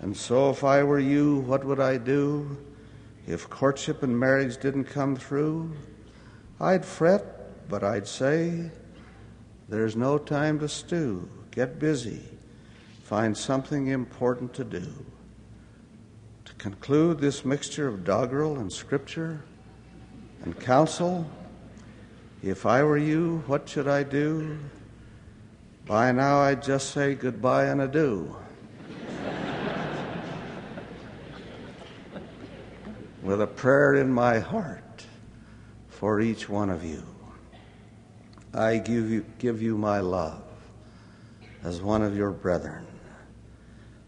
And 0.00 0.16
so, 0.16 0.50
if 0.50 0.64
I 0.64 0.82
were 0.82 0.98
you, 0.98 1.42
what 1.46 1.64
would 1.64 1.78
I 1.78 1.98
do? 1.98 2.56
If 3.28 3.48
courtship 3.48 4.02
and 4.02 4.18
marriage 4.18 4.56
didn't 4.56 4.86
come 4.86 5.14
through, 5.14 5.72
I'd 6.60 6.84
fret, 6.84 7.68
but 7.68 7.84
I'd 7.84 8.08
say, 8.08 8.72
There's 9.68 9.94
no 9.94 10.18
time 10.18 10.58
to 10.58 10.68
stew. 10.68 11.28
Get 11.52 11.78
busy. 11.78 12.22
Find 13.04 13.38
something 13.38 13.86
important 13.86 14.52
to 14.54 14.64
do 14.64 14.92
conclude 16.62 17.18
this 17.18 17.44
mixture 17.44 17.88
of 17.88 18.04
doggerel 18.04 18.60
and 18.60 18.72
scripture 18.72 19.42
and 20.44 20.56
counsel? 20.60 21.28
If 22.40 22.66
I 22.66 22.84
were 22.84 22.98
you, 22.98 23.42
what 23.48 23.68
should 23.68 23.88
I 23.88 24.04
do? 24.04 24.60
By 25.86 26.12
now, 26.12 26.38
I'd 26.38 26.62
just 26.62 26.92
say 26.92 27.16
goodbye 27.16 27.64
and 27.64 27.80
adieu. 27.80 28.36
With 33.24 33.42
a 33.42 33.48
prayer 33.48 33.96
in 33.96 34.12
my 34.12 34.38
heart 34.38 35.04
for 35.88 36.20
each 36.20 36.48
one 36.48 36.70
of 36.70 36.84
you, 36.84 37.02
I 38.54 38.78
give 38.78 39.10
you, 39.10 39.26
give 39.40 39.60
you 39.60 39.76
my 39.76 39.98
love 39.98 40.44
as 41.64 41.82
one 41.82 42.02
of 42.02 42.16
your 42.16 42.30
brethren. 42.30 42.86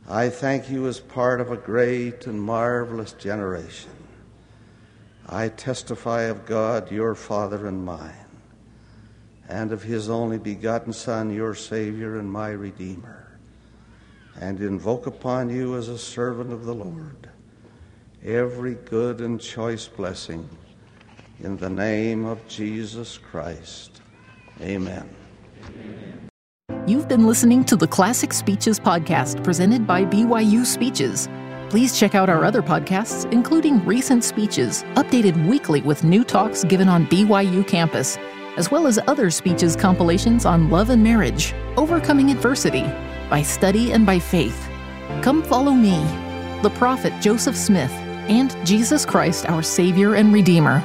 I 0.09 0.29
thank 0.29 0.71
you 0.71 0.87
as 0.87 1.01
part 1.01 1.41
of 1.41 1.51
a 1.51 1.57
great 1.57 2.27
and 2.27 2.41
marvelous 2.41 3.13
generation. 3.13 3.91
I 5.27 5.49
testify 5.49 6.23
of 6.23 6.45
God, 6.45 6.93
your 6.93 7.15
Father 7.15 7.67
and 7.67 7.85
mine, 7.85 8.27
and 9.49 9.73
of 9.73 9.83
his 9.83 10.11
only 10.11 10.39
begotten 10.39 10.93
Son, 10.93 11.33
your 11.33 11.55
Savior 11.55 12.19
and 12.19 12.31
my 12.31 12.51
Redeemer, 12.51 13.39
and 14.39 14.61
invoke 14.61 15.07
upon 15.07 15.49
you 15.49 15.77
as 15.77 15.89
a 15.89 15.99
servant 15.99 16.53
of 16.53 16.67
the 16.67 16.75
Lord 16.75 17.31
every 18.25 18.75
good 18.75 19.21
and 19.21 19.41
choice 19.41 19.87
blessing 19.87 20.49
in 21.41 21.57
the 21.59 21.69
name 21.69 22.25
of 22.25 22.47
Jesus 22.49 23.19
Christ. 23.19 24.01
Amen. 24.61 25.09
Amen. 25.69 26.24
You've 26.87 27.09
been 27.09 27.27
listening 27.27 27.65
to 27.65 27.77
the 27.77 27.87
Classic 27.87 28.31
Speeches 28.31 28.79
podcast 28.79 29.43
presented 29.43 29.87
by 29.87 30.05
BYU 30.05 30.67
Speeches. 30.67 31.31
Please 31.71 31.99
check 31.99 32.15
out 32.15 32.29
our 32.29 32.45
other 32.45 32.61
podcasts, 32.61 33.25
including 33.33 33.83
recent 33.87 34.23
speeches, 34.23 34.83
updated 34.97 35.49
weekly 35.49 35.81
with 35.81 36.05
new 36.05 36.23
talks 36.25 36.63
given 36.63 36.91
on 36.91 37.07
BYU 37.07 37.67
campus, 37.67 38.19
as 38.59 38.71
well 38.71 38.87
as 38.87 38.99
other 39.07 39.31
speeches 39.31 39.77
compilations 39.77 40.45
on 40.45 40.69
love 40.69 40.91
and 40.91 41.03
marriage, 41.03 41.55
overcoming 41.79 42.31
adversity, 42.31 42.85
by 43.31 43.41
study 43.41 43.93
and 43.93 44.05
by 44.05 44.19
faith. 44.19 44.69
Come 45.23 45.43
follow 45.43 45.73
me, 45.73 45.97
the 46.61 46.73
prophet 46.77 47.15
Joseph 47.23 47.57
Smith, 47.57 47.93
and 48.29 48.55
Jesus 48.67 49.07
Christ, 49.07 49.49
our 49.49 49.63
Savior 49.63 50.17
and 50.17 50.35
Redeemer 50.35 50.85